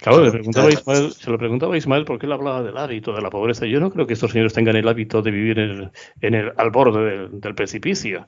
Claro, 0.00 0.24
le 0.24 0.30
preguntaba 0.30 0.70
Ismael, 0.70 1.12
se 1.12 1.30
lo 1.30 1.38
preguntaba 1.38 1.74
a 1.74 1.78
Ismael 1.78 2.04
por 2.04 2.18
qué 2.18 2.26
él 2.26 2.32
hablaba 2.32 2.62
del 2.62 2.76
hábito 2.76 3.12
de 3.12 3.22
la 3.22 3.30
pobreza. 3.30 3.66
Yo 3.66 3.78
no 3.80 3.90
creo 3.90 4.06
que 4.06 4.14
estos 4.14 4.32
señores 4.32 4.52
tengan 4.52 4.76
el 4.76 4.88
hábito 4.88 5.22
de 5.22 5.30
vivir 5.30 5.58
en 5.58 6.34
el, 6.34 6.52
al 6.56 6.70
borde 6.70 7.28
del, 7.28 7.54
precipicio. 7.54 8.26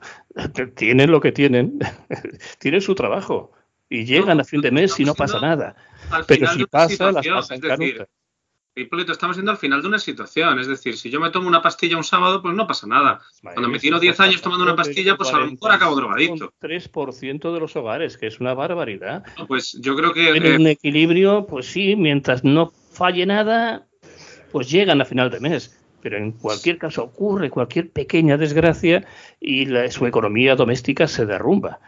Tienen 0.75 1.11
lo 1.11 1.19
que 1.19 1.31
tienen, 1.31 1.79
tienen 2.59 2.81
su 2.81 2.95
trabajo 2.95 3.51
y 3.89 4.05
llegan 4.05 4.39
a 4.39 4.43
fin 4.43 4.61
de 4.61 4.71
mes 4.71 4.99
y 4.99 5.05
no 5.05 5.15
pasa 5.15 5.39
nada. 5.39 5.75
Pero 6.27 6.47
si 6.47 6.65
pasa, 6.65 7.11
las 7.11 7.27
pasan 7.27 7.59
canutas. 7.59 8.07
Hipólito, 8.75 9.11
estamos 9.11 9.35
yendo 9.35 9.51
al 9.51 9.57
final 9.57 9.81
de 9.81 9.87
una 9.87 9.99
situación. 9.99 10.59
Es 10.59 10.67
decir, 10.67 10.97
si 10.97 11.11
yo 11.11 11.19
me 11.19 11.29
tomo 11.29 11.47
una 11.47 11.61
pastilla 11.61 11.95
un 11.95 12.03
sábado, 12.03 12.41
pues 12.41 12.55
no 12.55 12.65
pasa 12.65 12.87
nada. 12.87 13.21
Cuando 13.41 13.69
me 13.69 13.77
tiro 13.77 13.99
10 13.99 14.19
años 14.19 14.41
tomando 14.41 14.63
una 14.63 14.75
pastilla, 14.75 15.15
pues 15.15 15.31
a 15.31 15.39
lo 15.39 15.51
mejor 15.51 15.71
acabo 15.71 15.95
drogadito. 15.95 16.51
3% 16.59 17.53
de 17.53 17.59
los 17.59 17.75
hogares, 17.75 18.17
que 18.17 18.27
es 18.27 18.39
una 18.39 18.55
barbaridad. 18.55 19.23
pues 19.47 19.77
yo 19.79 19.95
creo 19.95 20.11
que. 20.11 20.29
En 20.29 20.61
un 20.61 20.67
equilibrio, 20.67 21.45
pues 21.45 21.67
sí, 21.67 21.95
mientras 21.95 22.43
no 22.43 22.71
falle 22.91 23.25
nada, 23.27 23.85
pues 24.51 24.71
llegan 24.71 25.01
a 25.01 25.05
final 25.05 25.29
de 25.29 25.39
mes. 25.39 25.79
Pero 26.01 26.17
en 26.17 26.31
cualquier 26.31 26.79
caso 26.79 27.03
ocurre 27.03 27.49
cualquier 27.49 27.91
pequeña 27.91 28.37
desgracia 28.37 29.05
y 29.39 29.67
su 29.89 30.05
economía 30.05 30.55
doméstica 30.55 31.07
se 31.07 31.25
derrumba. 31.25 31.79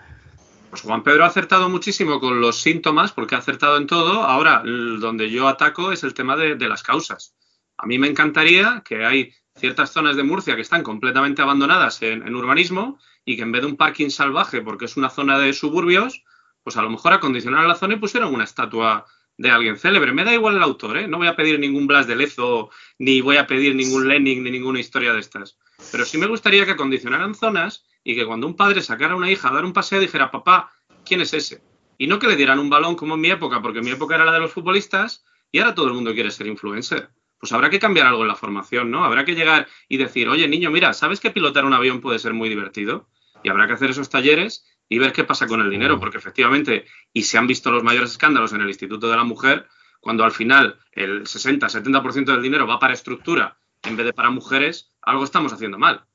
Pues 0.75 0.83
Juan 0.83 1.03
Pedro 1.03 1.23
ha 1.23 1.27
acertado 1.27 1.69
muchísimo 1.69 2.19
con 2.19 2.41
los 2.41 2.59
síntomas, 2.59 3.13
porque 3.13 3.35
ha 3.35 3.37
acertado 3.37 3.77
en 3.77 3.87
todo. 3.87 4.23
Ahora, 4.23 4.61
donde 4.65 5.29
yo 5.29 5.47
ataco 5.47 5.93
es 5.93 6.03
el 6.03 6.13
tema 6.13 6.35
de, 6.35 6.57
las 6.67 6.83
causas. 6.83 7.33
A 7.77 7.85
mí 7.85 7.97
me 7.97 8.09
encantaría 8.09 8.83
que 8.83 9.05
hay 9.05 9.31
ciertas 9.55 9.93
zonas 9.93 10.17
de 10.17 10.23
Murcia 10.23 10.53
que 10.57 10.63
están 10.63 10.83
completamente 10.83 11.41
abandonadas 11.41 12.01
en, 12.01 12.35
urbanismo 12.35 12.99
y 13.23 13.37
que 13.37 13.43
en 13.43 13.53
vez 13.53 13.61
de 13.61 13.67
un 13.67 13.77
parking 13.77 14.09
salvaje, 14.09 14.61
porque 14.61 14.83
es 14.83 14.97
una 14.97 15.09
zona 15.09 15.39
de 15.39 15.53
suburbios, 15.53 16.25
pues 16.61 16.75
a 16.75 16.81
lo 16.81 16.89
mejor 16.89 17.13
acondicionaron 17.13 17.69
la 17.69 17.75
zona 17.75 17.93
y 17.93 17.99
pusieron 17.99 18.33
una 18.33 18.43
estatua 18.43 19.05
de 19.37 19.51
alguien 19.51 19.77
célebre. 19.77 20.11
Me 20.11 20.25
da 20.25 20.33
igual 20.33 20.57
el 20.57 20.63
autor, 20.63 20.97
¿eh? 20.97 21.07
No 21.07 21.19
voy 21.19 21.27
a 21.27 21.37
pedir 21.37 21.57
ningún 21.57 21.87
Blas 21.87 22.05
de 22.05 22.17
Lezo, 22.17 22.69
ni 22.99 23.21
voy 23.21 23.37
a 23.37 23.47
pedir 23.47 23.75
ningún 23.75 24.09
Lenin, 24.09 24.43
ni 24.43 24.51
ninguna 24.51 24.81
historia 24.81 25.13
de 25.13 25.21
estas. 25.21 25.57
Pero 25.93 26.03
sí 26.03 26.17
me 26.17 26.27
gustaría 26.27 26.65
que 26.65 26.71
acondicionaran 26.71 27.33
zonas 27.33 27.84
y 28.05 28.15
que 28.15 28.25
cuando 28.25 28.47
un 28.47 28.55
padre 28.55 28.81
sacara 28.81 29.13
a 29.13 29.17
una 29.17 29.31
hija 29.31 29.49
a 29.49 29.53
dar 29.53 29.65
un 29.65 29.73
paseo 29.73 29.99
dijera, 29.99 30.31
papá, 30.31 30.71
¿quién 31.03 31.21
es 31.21 31.33
ese? 31.33 31.61
Y 31.97 32.05
no 32.07 32.19
que 32.19 32.27
le 32.27 32.35
dieran 32.35 32.59
un 32.59 32.69
balón 32.69 32.95
como 32.95 33.15
en 33.15 33.21
mi 33.21 33.31
época, 33.31 33.61
porque 33.61 33.81
mi 33.81 33.89
época 33.89 34.15
era 34.15 34.25
la 34.25 34.31
de 34.31 34.39
los 34.39 34.53
futbolistas 34.53 35.25
y 35.51 35.59
ahora 35.59 35.73
todo 35.73 35.87
el 35.87 35.95
mundo 35.95 36.13
quiere 36.13 36.29
ser 36.29 36.45
influencer. 36.45 37.09
Pues 37.39 37.51
habrá 37.51 37.69
que 37.69 37.79
cambiar 37.79 38.05
algo 38.05 38.21
en 38.21 38.27
la 38.27 38.35
formación, 38.35 38.91
¿no? 38.91 39.03
Habrá 39.03 39.25
que 39.25 39.33
llegar 39.33 39.67
y 39.89 39.97
decir, 39.97 40.29
oye, 40.29 40.47
niño, 40.47 40.69
mira, 40.69 40.93
¿sabes 40.93 41.19
que 41.19 41.31
pilotar 41.31 41.65
un 41.65 41.73
avión 41.73 41.99
puede 41.99 42.19
ser 42.19 42.33
muy 42.33 42.47
divertido? 42.47 43.09
Y 43.43 43.49
habrá 43.49 43.65
que 43.65 43.73
hacer 43.73 43.89
esos 43.89 44.09
talleres 44.09 44.65
y 44.87 44.99
ver 44.99 45.11
qué 45.11 45.23
pasa 45.23 45.47
con 45.47 45.61
el 45.61 45.69
dinero, 45.71 45.99
porque 45.99 46.17
efectivamente, 46.17 46.85
y 47.11 47.23
se 47.23 47.39
han 47.39 47.47
visto 47.47 47.71
los 47.71 47.83
mayores 47.83 48.11
escándalos 48.11 48.53
en 48.53 48.61
el 48.61 48.67
Instituto 48.67 49.09
de 49.09 49.17
la 49.17 49.23
Mujer, 49.23 49.67
cuando 49.99 50.23
al 50.23 50.31
final 50.31 50.77
el 50.91 51.23
60-70% 51.23 52.25
del 52.25 52.43
dinero 52.43 52.67
va 52.67 52.77
para 52.77 52.93
estructura 52.93 53.57
en 53.81 53.97
vez 53.97 54.05
de 54.05 54.13
para 54.13 54.29
mujeres, 54.29 54.91
algo 55.01 55.23
estamos 55.23 55.53
haciendo 55.53 55.79
mal. 55.79 56.05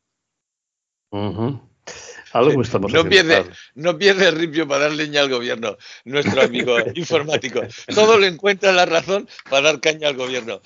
Algo 2.32 2.62
estamos 2.62 2.92
no 2.92 3.04
pierde, 3.04 3.44
no 3.74 3.98
pierde 3.98 4.30
ripio 4.30 4.66
para 4.68 4.84
dar 4.84 4.92
leña 4.92 5.20
al 5.20 5.28
gobierno, 5.28 5.76
nuestro 6.04 6.42
amigo 6.42 6.76
informático. 6.94 7.60
Todo 7.92 8.18
le 8.18 8.28
encuentra 8.28 8.72
la 8.72 8.86
razón 8.86 9.28
para 9.48 9.62
dar 9.62 9.80
caña 9.80 10.08
al 10.08 10.16
gobierno. 10.16 10.62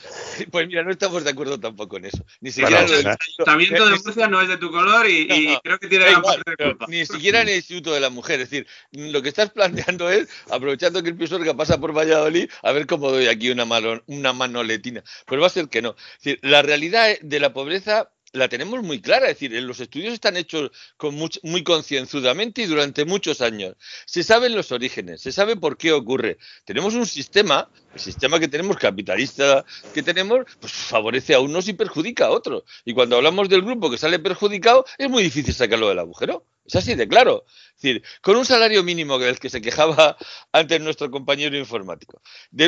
Pues 0.51 0.67
mira, 0.67 0.83
no 0.83 0.91
estamos 0.91 1.25
de 1.25 1.31
acuerdo 1.31 1.59
tampoco 1.59 1.97
en 1.97 2.07
eso. 2.07 2.25
Ni 2.41 2.51
siquiera 2.51 2.85
el 2.85 3.07
Ayuntamiento 3.07 3.89
de 3.89 3.99
Murcia 3.99 4.29
no 4.29 4.41
es 4.41 4.49
de 4.49 4.59
tu 4.59 4.71
color 4.71 5.09
y, 5.09 5.57
creo 5.63 5.79
que 5.79 5.89
tiene 5.89 6.05
parte 6.23 6.43
de 6.51 6.65
culpa. 6.65 6.87
Ni 6.89 7.07
siquiera 7.07 7.43
en 7.43 7.49
el 7.49 7.57
Instituto 7.57 7.93
de 7.93 8.01
la 8.01 8.11
Mujer. 8.11 8.41
Es 8.41 8.51
decir, 8.51 8.67
lo 8.93 9.23
que 9.23 9.29
estás 9.29 9.51
planteando 9.51 10.11
es, 10.11 10.29
aprovechando 10.51 11.03
que 11.03 11.11
el 11.11 11.17
Pisorga 11.17 11.55
pasa 11.55 11.81
por 11.81 11.97
Valladolid, 11.97 12.51
a 12.63 12.73
ver 12.73 12.87
cómo 12.87 13.11
doy 13.11 13.29
aquí 13.29 13.51
una, 13.51 13.67
una 14.07 14.33
manoletina. 14.33 15.03
Pues 15.27 15.41
va 15.41 15.47
a 15.47 15.51
ser 15.51 15.69
que 15.69 15.83
no. 15.83 15.97
Es 16.19 16.25
decir, 16.25 16.39
la 16.43 16.63
realidad 16.63 17.17
de 17.21 17.41
la 17.41 17.53
pobreza 17.53 18.11
la 18.35 18.49
tenemos 18.49 18.83
muy 18.83 19.01
clara, 19.01 19.29
es 19.29 19.39
decir, 19.39 19.63
los 19.63 19.79
estudios 19.79 20.13
están 20.13 20.37
hechos 20.37 20.73
con 20.97 21.15
muy 21.15 21.63
concienzudamente 21.63 22.63
y 22.63 22.67
durante 22.67 23.05
muchos 23.05 23.41
años. 23.41 23.77
Se 24.07 24.25
saben 24.25 24.57
los 24.57 24.73
orígenes, 24.73 25.23
se 25.23 25.31
sabe 25.31 25.57
por 25.57 25.77
qué 25.77 25.93
ocurre. 25.93 26.39
Tenemos 26.65 26.95
un 26.95 27.07
sistema, 27.07 27.71
el 27.95 28.01
sistema 28.01 28.41
que 28.41 28.49
tenemos 28.49 28.77
capitalista 28.77 29.65
que 29.95 30.03
tenemos, 30.03 30.47
pues 30.59 30.73
favorece 30.73 31.35
a 31.35 31.41
unos 31.41 31.69
y 31.69 31.75
perjudica 31.75 32.27
a 32.27 32.31
otros. 32.31 32.65
Y 32.85 32.93
cuando 32.93 33.17
hablamos 33.17 33.49
del 33.49 33.63
grupo 33.63 33.89
que 33.89 33.99
sale 33.99 34.19
perjudicado, 34.19 34.85
es 34.99 35.09
muy 35.09 35.23
difícil 35.23 35.55
sacarlo 35.55 35.89
del 35.89 36.01
agujero. 36.01 36.45
Es 36.67 36.75
así 36.75 36.97
de 36.97 37.07
claro. 37.07 37.45
Es 37.77 37.83
decir, 37.83 38.03
con 38.21 38.35
un 38.37 38.45
salario 38.45 38.83
mínimo 38.83 39.17
del 39.21 39.39
que 39.39 39.49
se 39.49 39.63
quejaba 39.63 40.17
antes 40.53 40.81
nuestro 40.81 41.09
compañero 41.09 41.57
informático, 41.57 42.21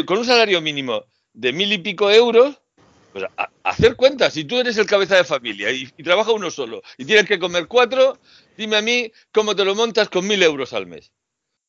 con 0.07 0.19
un 0.19 0.25
salario 0.25 0.61
mínimo 0.61 1.07
de 1.33 1.53
mil 1.53 1.73
y 1.73 1.79
pico 1.79 2.09
euros, 2.09 2.61
pues 3.17 3.31
hacer 3.65 3.97
cuentas, 3.97 4.35
si 4.35 4.45
tú 4.45 4.59
eres 4.59 4.77
el 4.77 4.85
cabeza 4.85 5.17
de 5.17 5.25
familia 5.25 5.71
y, 5.71 5.87
trabaja 6.03 6.33
uno 6.33 6.51
solo 6.51 6.83
y 6.99 7.07
tienes 7.07 7.25
que 7.25 7.39
comer 7.39 7.67
cuatro, 7.67 8.19
dime 8.59 8.77
a 8.77 8.83
mí 8.83 9.11
cómo 9.33 9.57
te 9.57 9.65
lo 9.65 9.75
montas 9.75 10.11
con 10.11 10.27
mil 10.27 10.43
euros 10.43 10.75
al 10.75 10.87
mes. 10.87 11.13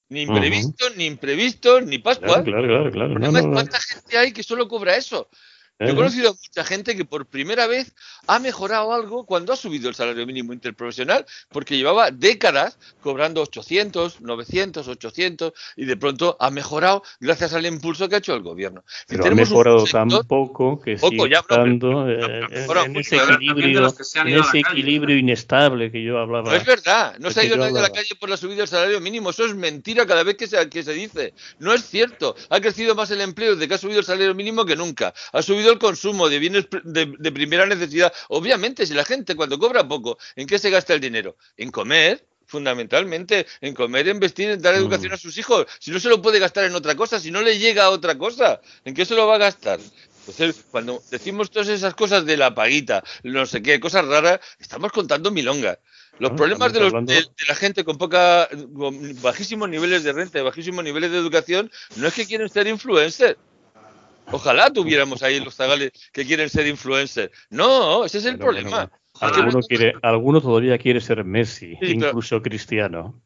Ni 0.10 0.24
imprevisto, 0.24 0.90
ni 0.98 1.06
imprevisto, 1.06 1.80
ni 1.80 2.00
Pascua. 2.00 2.44
Claro, 2.44 2.92
claro, 2.92 2.92
claro. 2.92 3.52
¿Cuánta 3.54 3.80
gente 3.80 4.18
hay 4.18 4.34
que 4.34 4.44
solo 4.44 4.68
cobra 4.68 4.98
eso? 4.98 5.30
Yo 5.80 5.88
he 5.90 5.96
conocido 5.96 6.32
a 6.32 6.34
mucha 6.34 6.64
gente 6.64 6.96
que 6.96 7.06
por 7.06 7.28
primera 7.28 7.68
vez 7.68 7.94
ha 8.26 8.40
mejorado 8.40 8.94
algo 8.94 9.26
cuando 9.26 9.54
ha 9.54 9.56
subido 9.56 9.90
el 9.90 9.96
salario 9.96 10.26
mínimo 10.26 10.52
interprofesional, 10.52 11.26
porque 11.50 11.78
llevaba 11.78 12.10
décadas 12.10 12.80
cobrando 13.02 13.42
800, 13.42 14.22
900, 14.22 14.88
800 14.88 15.54
y 15.76 15.86
de 15.86 15.96
pronto 15.96 16.36
ha 16.40 16.50
mejorado 16.50 17.04
gracias 17.20 17.54
al 17.54 17.68
impulso 17.68 18.10
que 18.10 18.16
ha 18.16 18.18
hecho 18.18 18.34
el 18.34 18.42
gobierno. 18.42 18.84
Pero 19.08 19.26
ha 19.26 19.30
mejorado 19.30 19.84
tan 19.84 20.10
poco 20.28 20.82
que 20.82 20.98
sigue 20.98 21.34
estando 21.34 22.10
en, 22.10 22.96
ese 22.98 23.18
equilibrio, 23.18 23.94
en 24.16 24.28
ese 24.28 24.60
equilibrio 24.60 25.18
inestable 25.18 25.92
que 25.92 26.04
yo 26.04 26.18
hablaba. 26.18 26.50
No 26.50 26.56
es 26.56 26.66
verdad, 26.66 27.18
no 27.20 27.30
se 27.30 27.42
ha 27.42 27.44
ido 27.44 27.56
nadie 27.56 27.78
a 27.78 27.84
la 27.84 27.92
calle 27.92 28.16
por 28.20 28.30
la 28.30 28.38
subida 28.38 28.58
del 28.58 28.68
salario 28.68 29.00
mínimo, 29.00 29.30
eso 29.30 29.46
es 29.46 29.54
mentira 29.54 30.08
cada 30.08 30.24
vez 30.24 30.38
que 30.38 30.48
se, 30.48 30.68
que 30.70 30.82
se 30.82 30.94
dice. 30.94 31.34
No 31.60 31.72
es 31.72 31.88
cierto, 31.88 32.36
ha 32.50 32.60
crecido 32.60 32.96
más 32.96 33.12
el 33.12 33.22
empleo 33.22 33.54
desde 33.54 33.68
que 33.68 33.76
ha 33.76 33.78
subido 33.78 34.00
el 34.00 34.06
salario 34.06 34.34
mínimo 34.34 34.66
que 34.66 34.76
nunca. 34.76 35.14
Ha 35.34 35.42
subido 35.44 35.67
el 35.72 35.80
consumo 35.80 36.30
de 36.30 36.40
bienes 36.40 36.68
de, 36.84 37.32
primera 37.32 37.66
necesidad. 37.66 38.14
Obviamente, 38.30 38.86
si 38.86 38.94
la 38.94 39.06
gente 39.06 39.36
cuando 39.36 39.60
cobra 39.60 39.88
poco, 39.88 40.18
¿en 40.36 40.48
qué 40.48 40.60
se 40.60 40.70
gasta 40.70 40.94
el 40.94 41.00
dinero? 41.00 41.38
En 41.58 41.72
comer, 41.72 42.26
fundamentalmente 42.46 43.46
en 43.62 43.74
comer, 43.74 44.08
en 44.08 44.20
vestir, 44.20 44.50
en 44.50 44.62
dar 44.62 44.74
mm. 44.76 44.78
educación 44.78 45.14
a 45.14 45.18
sus 45.18 45.38
hijos. 45.38 45.68
Si 45.80 45.92
no 45.92 46.00
se 46.00 46.10
lo 46.10 46.22
puede 46.22 46.40
gastar 46.40 46.66
en 46.66 46.76
otra 46.76 46.96
cosa, 46.96 47.20
si 47.20 47.32
no 47.32 47.42
le 47.42 47.60
llega 47.60 47.86
a 47.86 47.90
otra 47.90 48.18
cosa, 48.18 48.62
¿en 48.86 48.94
qué 48.94 49.06
se 49.06 49.16
lo 49.16 49.28
va 49.28 49.36
a 49.36 49.40
gastar? 49.40 49.80
Entonces, 50.28 50.66
cuando 50.72 51.02
decimos 51.10 51.50
todas 51.50 51.70
esas 51.70 51.94
cosas 51.94 52.26
de 52.26 52.36
la 52.36 52.54
paguita, 52.54 53.04
no 53.24 53.46
sé 53.46 53.62
qué, 53.62 53.80
cosas 53.80 54.06
raras, 54.06 54.40
estamos 54.60 54.92
contando 54.92 55.32
milongas. 55.32 55.80
Los 56.20 56.32
problemas 56.32 56.74
de, 56.74 56.80
de, 56.80 57.26
la 57.48 57.56
gente 57.56 57.84
con 57.84 57.98
poca, 57.98 58.50
bajísimos 59.22 59.70
niveles 59.70 60.04
de 60.04 60.14
renta, 60.14 60.42
bajísimos 60.42 60.84
niveles 60.84 61.12
de 61.12 61.18
educación, 61.18 61.72
no 61.96 62.08
es 62.08 62.14
que 62.14 62.26
quieren 62.26 62.50
ser 62.50 62.68
influencers, 62.68 63.38
Ojalá 64.32 64.72
tuviéramos 64.72 65.24
ahí 65.24 65.40
los 65.40 65.56
zagales 65.56 65.92
que 66.12 66.26
quieren 66.26 66.50
ser 66.50 66.68
influencers. 66.68 67.32
No, 67.50 68.06
ese 68.06 68.18
es 68.18 68.26
el 68.26 68.38
problema. 68.38 68.92
Alguno, 69.20 69.60
quiere, 69.62 69.94
alguno 70.04 70.42
todavía 70.42 70.78
quiere 70.78 71.02
ser 71.02 71.24
Messi, 71.24 71.78
incluso 71.82 72.42
cristiano. 72.42 73.20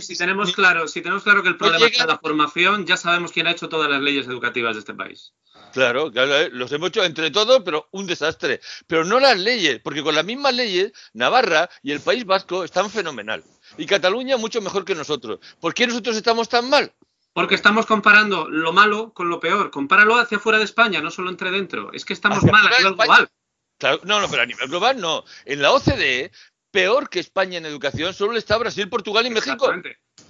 si 0.00 0.16
tenemos 0.16 0.54
claro, 0.54 0.86
si 0.86 1.02
tenemos 1.02 1.24
claro 1.24 1.42
que 1.42 1.48
el 1.48 1.56
problema 1.56 1.86
es 1.86 2.06
la 2.06 2.18
formación, 2.18 2.86
ya 2.86 2.96
sabemos 2.96 3.32
quién 3.32 3.46
ha 3.46 3.52
hecho 3.52 3.68
todas 3.68 3.90
las 3.90 4.00
leyes 4.00 4.26
educativas 4.26 4.74
de 4.74 4.80
este 4.80 4.94
país. 4.94 5.32
Claro, 5.72 6.10
claro, 6.12 6.34
eh, 6.36 6.50
los 6.52 6.70
hemos 6.72 6.88
hecho 6.88 7.04
entre 7.04 7.30
todos, 7.30 7.62
pero 7.64 7.88
un 7.92 8.06
desastre. 8.06 8.60
Pero 8.86 9.04
no 9.04 9.18
las 9.20 9.38
leyes, 9.38 9.80
porque 9.82 10.02
con 10.02 10.14
las 10.14 10.24
mismas 10.24 10.54
leyes, 10.54 10.92
Navarra 11.12 11.68
y 11.82 11.92
el 11.92 12.00
País 12.00 12.24
Vasco 12.24 12.64
están 12.64 12.90
fenomenal. 12.90 13.42
Y 13.76 13.86
Cataluña 13.86 14.36
mucho 14.36 14.60
mejor 14.60 14.84
que 14.84 14.94
nosotros. 14.94 15.40
¿Por 15.60 15.74
qué 15.74 15.86
nosotros 15.86 16.16
estamos 16.16 16.48
tan 16.48 16.70
mal? 16.70 16.92
Porque 17.32 17.54
estamos 17.54 17.86
comparando 17.86 18.48
lo 18.48 18.72
malo 18.72 19.12
con 19.12 19.28
lo 19.28 19.38
peor. 19.38 19.70
Compáralo 19.70 20.16
hacia 20.16 20.38
fuera 20.38 20.58
de 20.58 20.64
España, 20.64 21.00
no 21.00 21.10
solo 21.10 21.30
entre 21.30 21.50
dentro. 21.50 21.92
Es 21.92 22.04
que 22.04 22.12
estamos 22.12 22.42
mal 22.44 22.66
a 22.66 22.70
nivel 22.70 22.94
global. 22.94 23.28
no, 24.04 24.20
no, 24.20 24.28
pero 24.28 24.42
a 24.42 24.46
nivel 24.46 24.68
global 24.68 25.00
no. 25.00 25.24
En 25.44 25.62
la 25.62 25.72
OCDE, 25.72 26.32
peor 26.70 27.08
que 27.08 27.20
España 27.20 27.58
en 27.58 27.66
educación, 27.66 28.14
solo 28.14 28.36
está 28.36 28.56
Brasil, 28.58 28.88
Portugal 28.88 29.26
y 29.26 29.30
México. 29.30 29.72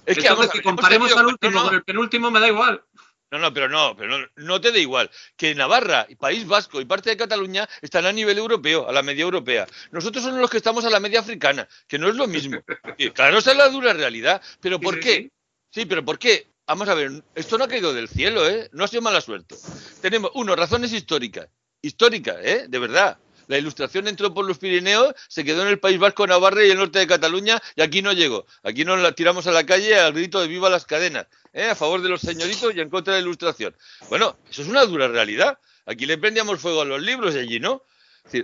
Es 0.05 0.17
que, 0.17 0.29
vamos, 0.29 0.49
que 0.49 0.61
comparemos 0.61 1.15
al 1.15 1.27
último 1.27 1.63
con 1.63 1.73
el 1.75 1.83
penúltimo 1.83 2.31
me 2.31 2.39
da 2.39 2.47
igual. 2.47 2.83
No, 3.31 3.37
no, 3.37 3.53
pero 3.53 3.69
no, 3.69 3.95
pero 3.95 4.17
no, 4.17 4.27
no, 4.37 4.59
te 4.59 4.71
da 4.71 4.79
igual. 4.79 5.11
Que 5.37 5.53
Navarra, 5.53 6.07
País 6.17 6.47
Vasco 6.47 6.81
y 6.81 6.85
parte 6.85 7.11
de 7.11 7.17
Cataluña 7.17 7.69
están 7.81 8.07
a 8.07 8.11
nivel 8.11 8.39
europeo, 8.39 8.89
a 8.89 8.91
la 8.91 9.03
media 9.03 9.21
europea. 9.21 9.67
Nosotros 9.91 10.23
somos 10.23 10.39
los 10.39 10.49
que 10.49 10.57
estamos 10.57 10.83
a 10.85 10.89
la 10.89 10.99
media 10.99 11.19
africana, 11.19 11.67
que 11.87 11.99
no 11.99 12.07
es 12.07 12.15
lo 12.15 12.25
mismo. 12.25 12.59
claro, 13.13 13.37
esa 13.37 13.51
es 13.51 13.57
la 13.57 13.69
dura 13.69 13.93
realidad. 13.93 14.41
Pero 14.61 14.79
¿por 14.79 14.99
qué? 14.99 15.31
Sí, 15.71 15.85
pero 15.85 16.03
¿por 16.03 16.17
qué? 16.17 16.47
Vamos 16.69 16.87
a 16.87 16.93
ver, 16.93 17.23
esto 17.33 17.57
no 17.57 17.63
ha 17.63 17.67
caído 17.67 17.95
del 17.95 18.07
cielo, 18.07 18.47
¿eh? 18.47 18.69
No 18.73 18.83
ha 18.83 18.87
sido 18.87 19.01
mala 19.01 19.21
suerte. 19.21 19.55
Tenemos, 20.01 20.29
uno, 20.35 20.55
razones 20.55 20.93
históricas. 20.93 21.47
Históricas, 21.81 22.37
¿eh? 22.43 22.65
De 22.69 22.77
verdad. 22.77 23.17
La 23.47 23.57
ilustración 23.57 24.07
entró 24.07 24.31
por 24.35 24.45
los 24.45 24.59
Pirineos, 24.59 25.15
se 25.29 25.43
quedó 25.43 25.63
en 25.63 25.69
el 25.69 25.79
País 25.79 25.97
Vasco, 25.97 26.27
Navarra 26.27 26.63
y 26.63 26.69
el 26.69 26.77
norte 26.77 26.99
de 26.99 27.07
Cataluña 27.07 27.59
y 27.75 27.81
aquí 27.81 28.03
no 28.03 28.13
llegó. 28.13 28.45
Aquí 28.61 28.85
nos 28.85 28.99
la 28.99 29.13
tiramos 29.13 29.47
a 29.47 29.51
la 29.51 29.65
calle 29.65 29.99
al 29.99 30.13
grito 30.13 30.39
de 30.41 30.47
viva 30.47 30.69
las 30.69 30.85
cadenas, 30.85 31.25
¿eh? 31.53 31.69
a 31.69 31.73
favor 31.73 32.03
de 32.03 32.09
los 32.09 32.21
señoritos 32.21 32.75
y 32.75 32.81
en 32.81 32.91
contra 32.91 33.15
de 33.15 33.21
la 33.21 33.25
ilustración. 33.25 33.75
Bueno, 34.09 34.37
eso 34.47 34.61
es 34.61 34.67
una 34.67 34.85
dura 34.85 35.07
realidad. 35.07 35.57
Aquí 35.87 36.05
le 36.05 36.19
prendíamos 36.19 36.59
fuego 36.59 36.83
a 36.83 36.85
los 36.85 37.01
libros 37.01 37.33
y 37.33 37.39
allí 37.39 37.59
no 37.59 37.83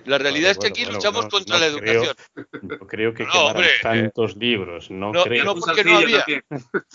la 0.06 0.18
realidad 0.18 0.52
es 0.52 0.58
que 0.58 0.68
aquí 0.68 0.86
luchamos 0.86 1.28
contra 1.28 1.58
la 1.60 1.68
educación. 1.68 2.16
no 2.62 2.80
creo 2.80 3.14
que 3.14 3.24
no, 3.24 3.54
tantos 3.82 4.36
libros, 4.36 4.90
no, 4.90 5.12
creo. 5.12 5.44
No, 5.46 5.56
porque 5.56 5.84
no 5.84 5.98
había. 5.98 6.26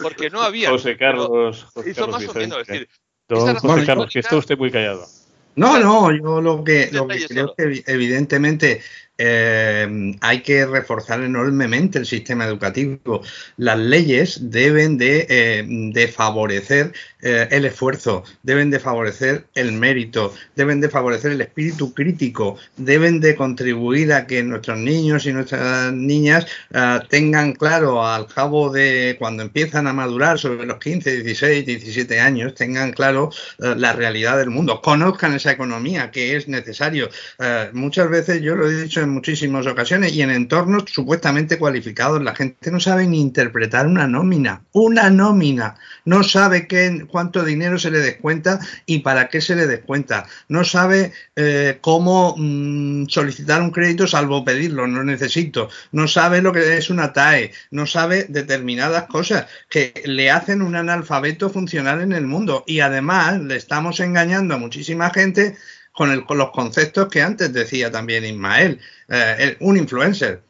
Porque 0.03 0.31
no 0.31 0.43
había. 0.43 0.71
José 0.71 0.97
Carlos. 0.97 1.67
José 1.75 1.91
hizo 1.91 2.01
Carlos 2.01 2.23
más 2.23 2.37
o 2.37 2.39
menos. 2.39 2.67
decir, 2.67 2.89
Don 3.29 3.55
José 3.57 3.87
Carlos, 3.87 4.11
que 4.13 4.19
está 4.19 4.37
usted 4.37 4.59
muy 4.59 4.71
callado. 4.71 5.07
No, 5.57 5.79
no, 5.79 6.13
yo 6.13 6.41
lo 6.41 6.63
que, 6.65 6.89
lo 6.93 7.09
que 7.09 7.27
creo 7.27 7.55
que 7.55 7.83
evidentemente 7.87 8.83
eh, 9.23 10.17
hay 10.23 10.41
que 10.41 10.65
reforzar 10.65 11.23
enormemente 11.23 11.99
el 11.99 12.07
sistema 12.07 12.47
educativo. 12.47 13.21
Las 13.59 13.79
leyes 13.79 14.51
deben 14.51 14.97
de, 14.97 15.27
eh, 15.29 16.09
favorecer 16.09 16.95
eh, 17.21 17.47
el 17.51 17.67
esfuerzo, 17.67 18.25
deben 18.43 18.71
de 18.71 18.81
favorecer 18.81 19.45
el 19.55 19.73
mérito, 19.73 20.33
deben 20.57 20.81
de 20.81 20.89
favorecer 20.89 21.33
el 21.33 21.43
espíritu 21.43 21.93
crítico, 21.93 22.57
deben 22.79 23.21
de 23.21 23.37
contribuir 23.37 24.15
a 24.15 24.27
que 24.27 24.43
nuestros 24.43 24.79
niños 24.79 25.27
y 25.27 25.35
nuestras 25.35 25.93
niñas 25.93 26.47
tengan 27.11 27.53
claro 27.53 28.07
al 28.07 28.27
cabo 28.27 28.71
de 28.71 29.17
cuando 29.19 29.43
empiezan 29.43 29.87
a 29.87 29.93
madurar 29.93 30.39
sobre 30.39 30.65
los 30.65 30.79
15, 30.79 31.23
16, 31.23 31.67
17 31.67 32.21
años, 32.21 32.55
tengan 32.55 32.93
claro 32.93 33.31
la 33.59 33.93
realidad 33.93 34.39
del 34.39 34.49
mundo, 34.49 34.81
conozcan 34.81 35.35
esa 35.35 35.53
economía 35.53 36.11
que 36.11 36.37
es 36.37 36.49
necesario. 36.49 37.11
muchas 37.73 38.09
veces 38.09 38.41
yo 38.41 38.57
lo 38.57 38.67
he 38.67 38.83
dicho 38.83 39.03
en 39.03 39.10
muchísimas 39.11 39.67
ocasiones 39.67 40.13
y 40.15 40.23
en 40.23 40.31
entornos 40.31 40.85
supuestamente 40.87 41.59
cualificados. 41.59 42.23
La 42.23 42.35
gente 42.35 42.71
no 42.71 42.81
sabe 42.81 43.07
ni 43.07 43.21
interpretar 43.21 43.87
una 43.87 44.07
nómina, 44.07 44.63
una 44.73 45.11
nómina. 45.11 45.77
No 46.05 46.23
sabe 46.23 46.67
qué, 46.67 47.07
cuánto 47.09 47.45
dinero 47.45 47.79
se 47.79 47.91
le 47.91 47.99
descuenta 47.99 48.61
y 48.87 49.01
para 49.01 49.29
qué 49.29 49.41
se 49.41 49.57
le 49.57 49.67
descuenta. 49.67 50.27
No 50.49 50.65
sabe 50.65 51.13
eh, 51.37 51.79
cómo 51.81 52.35
mm, 52.37 53.07
solicitar 53.09 53.61
un 53.63 53.71
crédito 53.71 54.07
salvo 54.07 54.45
pedirlo, 54.45 54.87
no 54.87 55.05
necesito. 55.05 55.69
No 55.93 56.09
sabe 56.09 56.43
lo 56.43 56.53
que 56.53 56.77
es 56.77 56.91
una 56.91 57.13
TAE, 57.13 57.53
no 57.71 57.87
sabe 57.87 58.27
determinadas 58.29 59.05
cosas 59.05 59.47
que 59.69 59.93
le 60.05 60.31
hacen 60.31 60.63
un 60.63 60.77
analfabeto 60.77 61.51
funcional 61.51 62.01
en 62.01 62.13
el 62.13 62.27
mundo. 62.27 62.65
Y 62.67 62.81
además 62.81 63.41
le 63.41 63.57
estamos 63.57 64.01
engañando 64.01 64.55
a 64.55 64.59
muchísima 64.59 65.11
gente 65.11 65.57
con, 66.01 66.39
los 66.39 66.51
conceptos 66.53 67.09
que 67.09 67.21
antes 67.21 67.53
decía 67.53 67.91
también 67.91 68.25
Ismael, 68.25 68.81
eh, 69.09 69.57
un 69.61 69.77
influencer. 69.77 70.41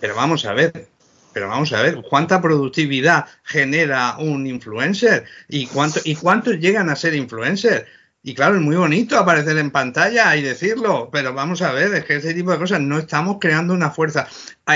Pero 0.00 0.14
vamos 0.14 0.46
a 0.46 0.54
ver, 0.54 0.88
pero 1.34 1.46
vamos 1.46 1.74
a 1.74 1.82
ver, 1.82 2.00
¿cuánta 2.08 2.40
productividad 2.40 3.26
genera 3.44 4.16
un 4.16 4.46
influencer? 4.46 5.26
¿Y, 5.46 5.66
cuánto, 5.66 6.00
y 6.04 6.14
cuántos 6.14 6.58
llegan 6.58 6.88
a 6.88 6.96
ser 6.96 7.14
influencers? 7.14 7.84
Y 8.22 8.34
claro, 8.34 8.56
es 8.56 8.62
muy 8.62 8.76
bonito 8.76 9.18
aparecer 9.18 9.58
en 9.58 9.70
pantalla 9.70 10.34
y 10.36 10.42
decirlo, 10.42 11.10
pero 11.12 11.34
vamos 11.34 11.60
a 11.60 11.72
ver, 11.72 11.92
es 11.94 12.06
que 12.06 12.16
ese 12.16 12.32
tipo 12.32 12.50
de 12.50 12.58
cosas 12.58 12.80
no 12.80 12.98
estamos 12.98 13.36
creando 13.38 13.74
una 13.74 13.90
fuerza. 13.90 14.26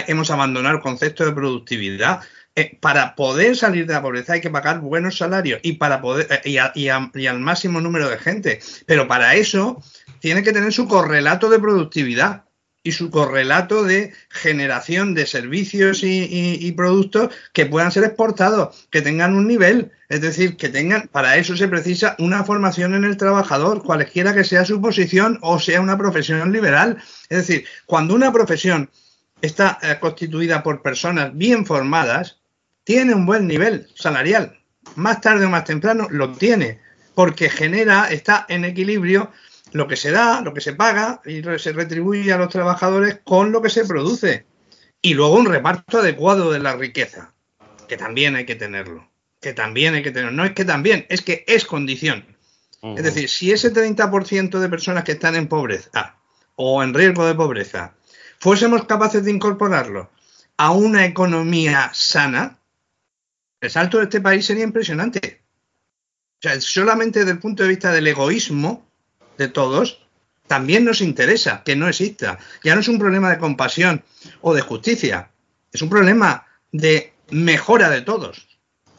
Hemos 0.09 0.31
abandonado 0.31 0.77
el 0.77 0.83
concepto 0.83 1.25
de 1.25 1.33
productividad. 1.33 2.21
Eh, 2.55 2.77
para 2.83 3.15
poder 3.15 3.57
salir 3.57 3.87
de 3.87 3.95
la 3.95 4.03
pobreza 4.03 4.35
hay 4.35 4.43
que 4.43 4.51
pagar 4.51 4.81
buenos 4.81 5.17
salarios 5.17 5.59
y 5.63 5.73
para 5.73 6.03
poder 6.03 6.27
eh, 6.45 6.59
y, 6.75 6.89
al 7.27 7.41
máximo 7.41 7.81
número 7.81 8.11
de 8.11 8.19
gente. 8.19 8.61
Pero 8.85 9.09
para 9.09 9.35
eso 9.37 9.83
tiene 10.23 10.45
que 10.45 10.53
tener 10.53 10.73
su 10.73 10.87
correlato 10.87 11.51
de 11.51 11.59
productividad 11.59 12.45
y 12.85 12.93
su 12.93 13.11
correlato 13.11 13.83
de 13.83 14.13
generación 14.29 15.15
de 15.15 15.27
servicios 15.27 16.03
y, 16.05 16.73
productos 16.77 17.35
que 17.53 17.67
puedan 17.67 17.91
ser 17.91 18.05
exportados, 18.05 18.87
que 18.91 19.03
tengan 19.03 19.35
un 19.35 19.49
nivel, 19.49 19.91
es 20.09 20.21
decir, 20.21 20.57
que 20.57 20.69
tengan, 20.69 21.09
para 21.09 21.37
eso 21.39 21.57
se 21.57 21.67
precisa 21.67 22.15
una 22.21 22.45
formación 22.45 22.95
en 22.95 23.03
el 23.03 23.17
trabajador, 23.17 23.83
cualquiera 23.83 24.33
que 24.33 24.45
sea 24.45 24.65
su 24.65 24.81
posición 24.81 25.41
o 25.43 25.59
sea 25.59 25.81
una 25.81 25.99
profesión 25.99 26.53
liberal. 26.53 26.99
Es 27.29 27.39
decir, 27.39 27.65
cuando 27.87 28.15
una 28.15 28.33
profesión 28.33 28.91
está 29.41 29.81
eh, 29.83 29.97
constituida 30.01 30.63
por 30.63 30.83
personas 30.83 31.37
bien 31.37 31.67
formadas, 31.67 32.39
tiene 32.85 33.13
un 33.13 33.27
buen 33.27 33.49
nivel 33.49 33.89
salarial. 33.97 34.57
Más 34.95 35.21
tarde 35.21 35.47
o 35.47 35.51
más 35.51 35.65
temprano 35.65 36.07
lo 36.11 36.33
tiene, 36.33 36.79
porque 37.17 37.51
genera, 37.51 38.07
está 38.07 38.47
en 38.49 38.65
equilibrio 38.65 39.33
lo 39.73 39.89
que 39.89 39.97
se 39.97 40.11
da, 40.11 40.41
lo 40.43 40.55
que 40.55 40.61
se 40.61 40.75
paga 40.75 41.21
y 41.25 41.43
se 41.59 41.73
retribuye 41.73 42.33
a 42.33 42.39
los 42.39 42.51
trabajadores 42.51 43.21
con 43.25 43.53
lo 43.53 43.63
que 43.63 43.71
se 43.71 43.85
produce. 43.85 44.47
Y 45.01 45.15
luego 45.15 45.35
un 45.35 45.47
reparto 45.47 45.99
adecuado 45.99 46.53
de 46.53 46.61
la 46.61 46.77
riqueza, 46.77 47.35
que 47.89 47.97
también 47.97 48.37
hay 48.37 48.47
que 48.47 48.55
tenerlo, 48.55 49.11
que 49.41 49.53
también 49.53 49.95
hay 49.95 50.03
que 50.03 50.13
tenerlo. 50.13 50.37
No 50.37 50.45
es 50.45 50.53
que 50.53 50.65
también, 50.65 51.07
es 51.09 51.23
que 51.23 51.45
es 51.49 51.65
condición. 51.65 52.25
Es 52.83 53.05
decir, 53.05 53.29
si 53.29 53.53
ese 53.53 53.73
30% 53.73 54.59
de 54.59 54.69
personas 54.69 55.05
que 55.05 55.13
están 55.13 55.37
en 55.37 55.47
pobreza 55.47 56.17
o 56.57 56.83
en 56.83 56.93
riesgo 56.93 57.25
de 57.25 57.35
pobreza 57.35 57.95
fuésemos 58.41 58.87
capaces 58.87 59.25
de 59.25 59.31
incorporarlo 59.31 60.11
a 60.57 60.73
una 60.73 61.05
economía 61.05 61.91
sana, 61.95 62.59
el 63.61 63.71
salto 63.71 63.99
de 63.99 64.05
este 64.05 64.21
país 64.21 64.45
sería 64.45 64.65
impresionante. 64.65 65.43
O 66.39 66.43
sea, 66.43 66.61
solamente 66.61 67.21
desde 67.21 67.33
el 67.33 67.39
punto 67.39 67.63
de 67.63 67.69
vista 67.69 67.93
del 67.93 68.09
egoísmo, 68.09 68.85
de 69.39 69.49
todos, 69.49 70.03
también 70.47 70.85
nos 70.85 71.01
interesa 71.01 71.63
que 71.65 71.77
no 71.77 71.89
exista. 71.89 72.39
Ya 72.63 72.75
no 72.75 72.81
es 72.81 72.89
un 72.89 72.99
problema 72.99 73.31
de 73.31 73.39
compasión 73.39 74.03
o 74.41 74.55
de 74.55 74.61
justicia, 74.61 75.31
es 75.73 75.83
un 75.83 75.89
problema 75.89 76.47
de 76.71 77.13
mejora 77.31 77.89
de 77.91 78.03
todos. 78.03 78.47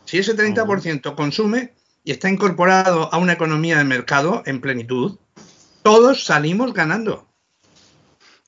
Si 0.05 0.17
ese 0.17 0.35
30% 0.35 1.15
consume 1.15 1.73
y 2.03 2.11
está 2.11 2.29
incorporado 2.29 3.13
a 3.13 3.17
una 3.17 3.33
economía 3.33 3.77
de 3.77 3.83
mercado 3.83 4.43
en 4.45 4.61
plenitud, 4.61 5.17
todos 5.83 6.23
salimos 6.23 6.73
ganando. 6.73 7.27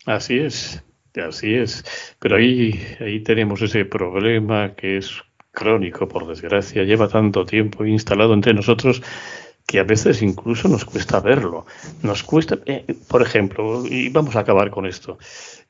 Así 0.05 0.39
es, 0.39 0.83
así 1.15 1.55
es. 1.55 1.83
Pero 2.19 2.37
ahí, 2.37 2.79
ahí 2.99 3.21
tenemos 3.21 3.61
ese 3.61 3.85
problema 3.85 4.75
que 4.75 4.97
es 4.97 5.11
crónico, 5.51 6.07
por 6.07 6.27
desgracia, 6.27 6.83
lleva 6.83 7.07
tanto 7.07 7.45
tiempo 7.45 7.85
instalado 7.85 8.33
entre 8.33 8.53
nosotros 8.53 9.01
que 9.65 9.79
a 9.79 9.83
veces 9.83 10.21
incluso 10.21 10.67
nos 10.67 10.85
cuesta 10.85 11.19
verlo. 11.19 11.65
Nos 12.03 12.23
cuesta, 12.23 12.59
eh, 12.65 12.85
por 13.07 13.21
ejemplo, 13.21 13.85
y 13.85 14.09
vamos 14.09 14.35
a 14.35 14.41
acabar 14.41 14.69
con 14.69 14.85
esto, 14.85 15.17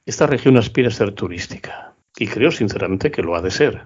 esta 0.05 0.27
región 0.27 0.57
aspira 0.57 0.89
a 0.89 0.91
ser 0.91 1.13
turística 1.13 1.93
y 2.17 2.27
creo 2.27 2.51
sinceramente 2.51 3.11
que 3.11 3.23
lo 3.23 3.35
ha 3.35 3.41
de 3.41 3.51
ser. 3.51 3.83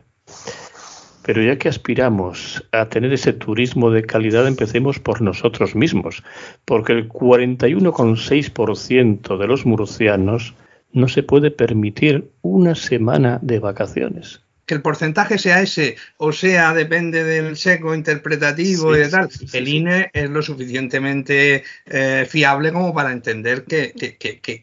Pero 1.24 1.44
ya 1.44 1.58
que 1.58 1.70
aspiramos 1.70 2.68
a 2.72 2.90
tener 2.90 3.14
ese 3.14 3.34
turismo 3.34 3.92
de 3.92 4.04
calidad, 4.04 4.48
empecemos 4.48 5.00
por 5.00 5.22
nosotros 5.22 5.76
mismos, 5.76 6.24
porque 6.66 6.94
el 6.94 7.10
41,6% 7.10 9.38
de 9.38 9.48
los 9.48 9.66
murcianos 9.66 10.56
no 10.92 11.08
se 11.08 11.22
puede 11.22 11.52
permitir 11.52 12.32
una 12.42 12.74
semana 12.74 13.38
de 13.44 13.60
vacaciones 13.60 14.42
que 14.70 14.76
el 14.76 14.84
porcentaje 14.84 15.40
sea 15.40 15.64
ese 15.64 15.96
o 16.18 16.32
sea 16.32 16.76
depende 16.76 17.24
del 17.24 17.58
seco 17.58 17.96
interpretativo 17.96 18.96
y 18.96 19.00
de 19.00 19.10
tal, 19.10 19.28
el 19.52 19.68
INE 19.68 20.12
es 20.14 20.30
lo 20.30 20.44
suficientemente 20.44 21.64
eh, 21.88 22.28
fiable 22.30 22.72
como 22.72 22.94
para 22.94 23.12
entender 23.12 23.64
que, 23.64 23.94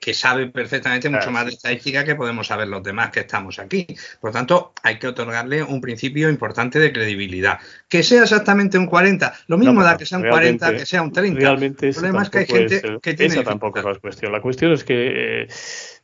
que, 0.00 0.14
sabe 0.14 0.46
perfectamente 0.46 1.10
mucho 1.10 1.32
más 1.32 1.46
de 1.46 1.54
estadística 1.54 2.04
que 2.04 2.14
podemos 2.14 2.46
saber 2.46 2.68
los 2.68 2.84
demás 2.84 3.10
que 3.10 3.20
estamos 3.20 3.58
aquí. 3.58 3.84
Por 4.20 4.30
tanto, 4.30 4.72
hay 4.84 5.00
que 5.00 5.08
otorgarle 5.08 5.64
un 5.64 5.80
principio 5.80 6.30
importante 6.30 6.78
de 6.78 6.92
credibilidad. 6.92 7.58
Que 7.88 8.04
sea 8.04 8.22
exactamente 8.22 8.78
un 8.78 8.86
40, 8.86 9.34
lo 9.48 9.58
mismo 9.58 9.82
da 9.82 9.96
que 9.96 10.06
sea 10.06 10.18
un 10.18 10.28
40, 10.28 10.72
que 10.72 10.86
sea 10.86 11.02
un 11.02 11.12
30. 11.12 11.40
Realmente 11.40 11.88
el 11.88 11.94
problema 11.94 12.22
es 12.22 12.30
que 12.30 12.38
hay 12.38 12.46
gente 12.46 12.82
que 13.02 13.14
tiene... 13.14 13.34
Esa 13.34 13.42
tampoco 13.42 13.80
es 13.80 13.84
la 13.84 13.94
cuestión. 13.96 14.30
La 14.30 14.40
cuestión 14.40 14.70
es 14.70 14.84
que... 14.84 15.42
Eh, 15.42 15.48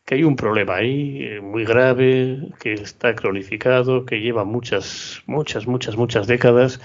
que 0.05 0.17
hay 0.17 0.25
un 0.25 0.37
problema 0.37 0.77
ahí 0.77 1.23
eh, 1.23 1.41
muy 1.41 1.65
grave, 1.65 2.49
que 2.61 2.75
está 2.75 3.15
cronificado, 3.15 4.05
que 4.05 4.21
lleva 4.21 4.45
muchas, 4.45 5.23
muchas, 5.27 5.67
muchas, 5.67 5.97
muchas 5.97 6.27
décadas 6.27 6.81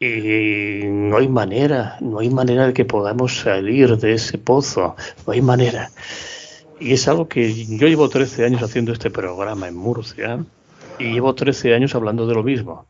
y 0.00 0.80
no 0.84 1.16
hay 1.16 1.28
manera, 1.28 1.96
no 2.00 2.20
hay 2.20 2.30
manera 2.30 2.68
de 2.68 2.72
que 2.72 2.84
podamos 2.84 3.38
salir 3.38 3.96
de 3.98 4.14
ese 4.14 4.38
pozo, 4.38 4.96
no 5.26 5.32
hay 5.32 5.42
manera. 5.42 5.90
Y 6.80 6.92
es 6.92 7.08
algo 7.08 7.28
que 7.28 7.52
yo 7.66 7.88
llevo 7.88 8.08
13 8.08 8.44
años 8.44 8.62
haciendo 8.62 8.92
este 8.92 9.10
programa 9.10 9.66
en 9.66 9.76
Murcia 9.76 10.44
y 10.98 11.12
llevo 11.12 11.34
13 11.34 11.74
años 11.74 11.94
hablando 11.94 12.26
de 12.26 12.34
lo 12.34 12.44
mismo. 12.44 12.86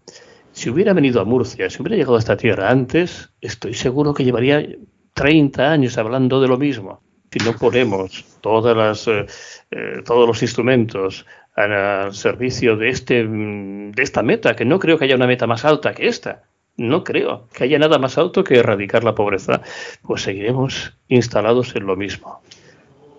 Si 0.52 0.68
hubiera 0.68 0.92
venido 0.92 1.20
a 1.20 1.24
Murcia, 1.24 1.70
si 1.70 1.80
hubiera 1.80 1.96
llegado 1.96 2.16
a 2.16 2.18
esta 2.18 2.36
tierra 2.36 2.70
antes, 2.70 3.30
estoy 3.40 3.74
seguro 3.74 4.12
que 4.12 4.24
llevaría 4.24 4.66
30 5.14 5.70
años 5.70 5.96
hablando 5.96 6.40
de 6.40 6.48
lo 6.48 6.58
mismo 6.58 7.02
si 7.30 7.38
no 7.44 7.56
ponemos 7.56 8.24
todas 8.40 8.76
las, 8.76 9.06
eh, 9.08 9.26
eh, 9.70 10.02
todos 10.04 10.26
los 10.26 10.42
instrumentos 10.42 11.26
al 11.54 12.14
servicio 12.14 12.76
de, 12.76 12.88
este, 12.88 13.26
de 13.26 14.02
esta 14.02 14.22
meta, 14.22 14.54
que 14.54 14.64
no 14.64 14.78
creo 14.78 14.96
que 14.96 15.06
haya 15.06 15.16
una 15.16 15.26
meta 15.26 15.46
más 15.46 15.64
alta 15.64 15.92
que 15.92 16.06
esta, 16.06 16.44
no 16.76 17.02
creo 17.02 17.48
que 17.52 17.64
haya 17.64 17.78
nada 17.78 17.98
más 17.98 18.16
alto 18.16 18.44
que 18.44 18.58
erradicar 18.58 19.02
la 19.02 19.14
pobreza, 19.14 19.60
pues 20.02 20.22
seguiremos 20.22 20.94
instalados 21.08 21.74
en 21.74 21.86
lo 21.86 21.96
mismo. 21.96 22.40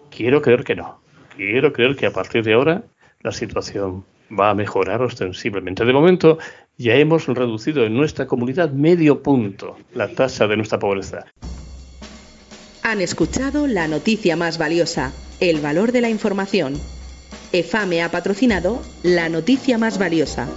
Quiero 0.10 0.42
creer 0.42 0.64
que 0.64 0.76
no. 0.76 1.02
Quiero 1.36 1.74
creer 1.74 1.96
que 1.98 2.06
a 2.06 2.12
partir 2.12 2.44
de 2.44 2.54
ahora 2.54 2.84
la 3.22 3.34
situación 3.34 4.06
va 4.38 4.52
a 4.52 4.56
mejorar 4.56 5.02
ostensiblemente. 5.02 5.84
De 5.84 5.94
momento 5.94 6.38
ya 6.78 6.96
hemos 6.96 7.28
reducido 7.28 7.84
en 7.86 7.96
nuestra 7.96 8.26
comunidad 8.28 8.72
medio 8.72 9.22
punto 9.22 9.78
la 9.94 10.08
tasa 10.08 10.48
de 10.48 10.56
nuestra 10.56 10.80
pobreza. 10.80 11.26
Han 12.84 13.02
escuchado 13.02 13.68
la 13.68 13.88
noticia 13.88 14.36
más 14.36 14.58
valiosa, 14.58 15.12
el 15.40 15.60
valor 15.60 15.92
de 15.92 16.02
la 16.02 16.10
información. 16.10 16.80
EFAME 17.52 18.02
ha 18.02 18.12
patrocinado 18.12 18.82
la 19.04 19.30
noticia 19.30 19.78
más 19.78 19.98
valiosa. 19.98 20.48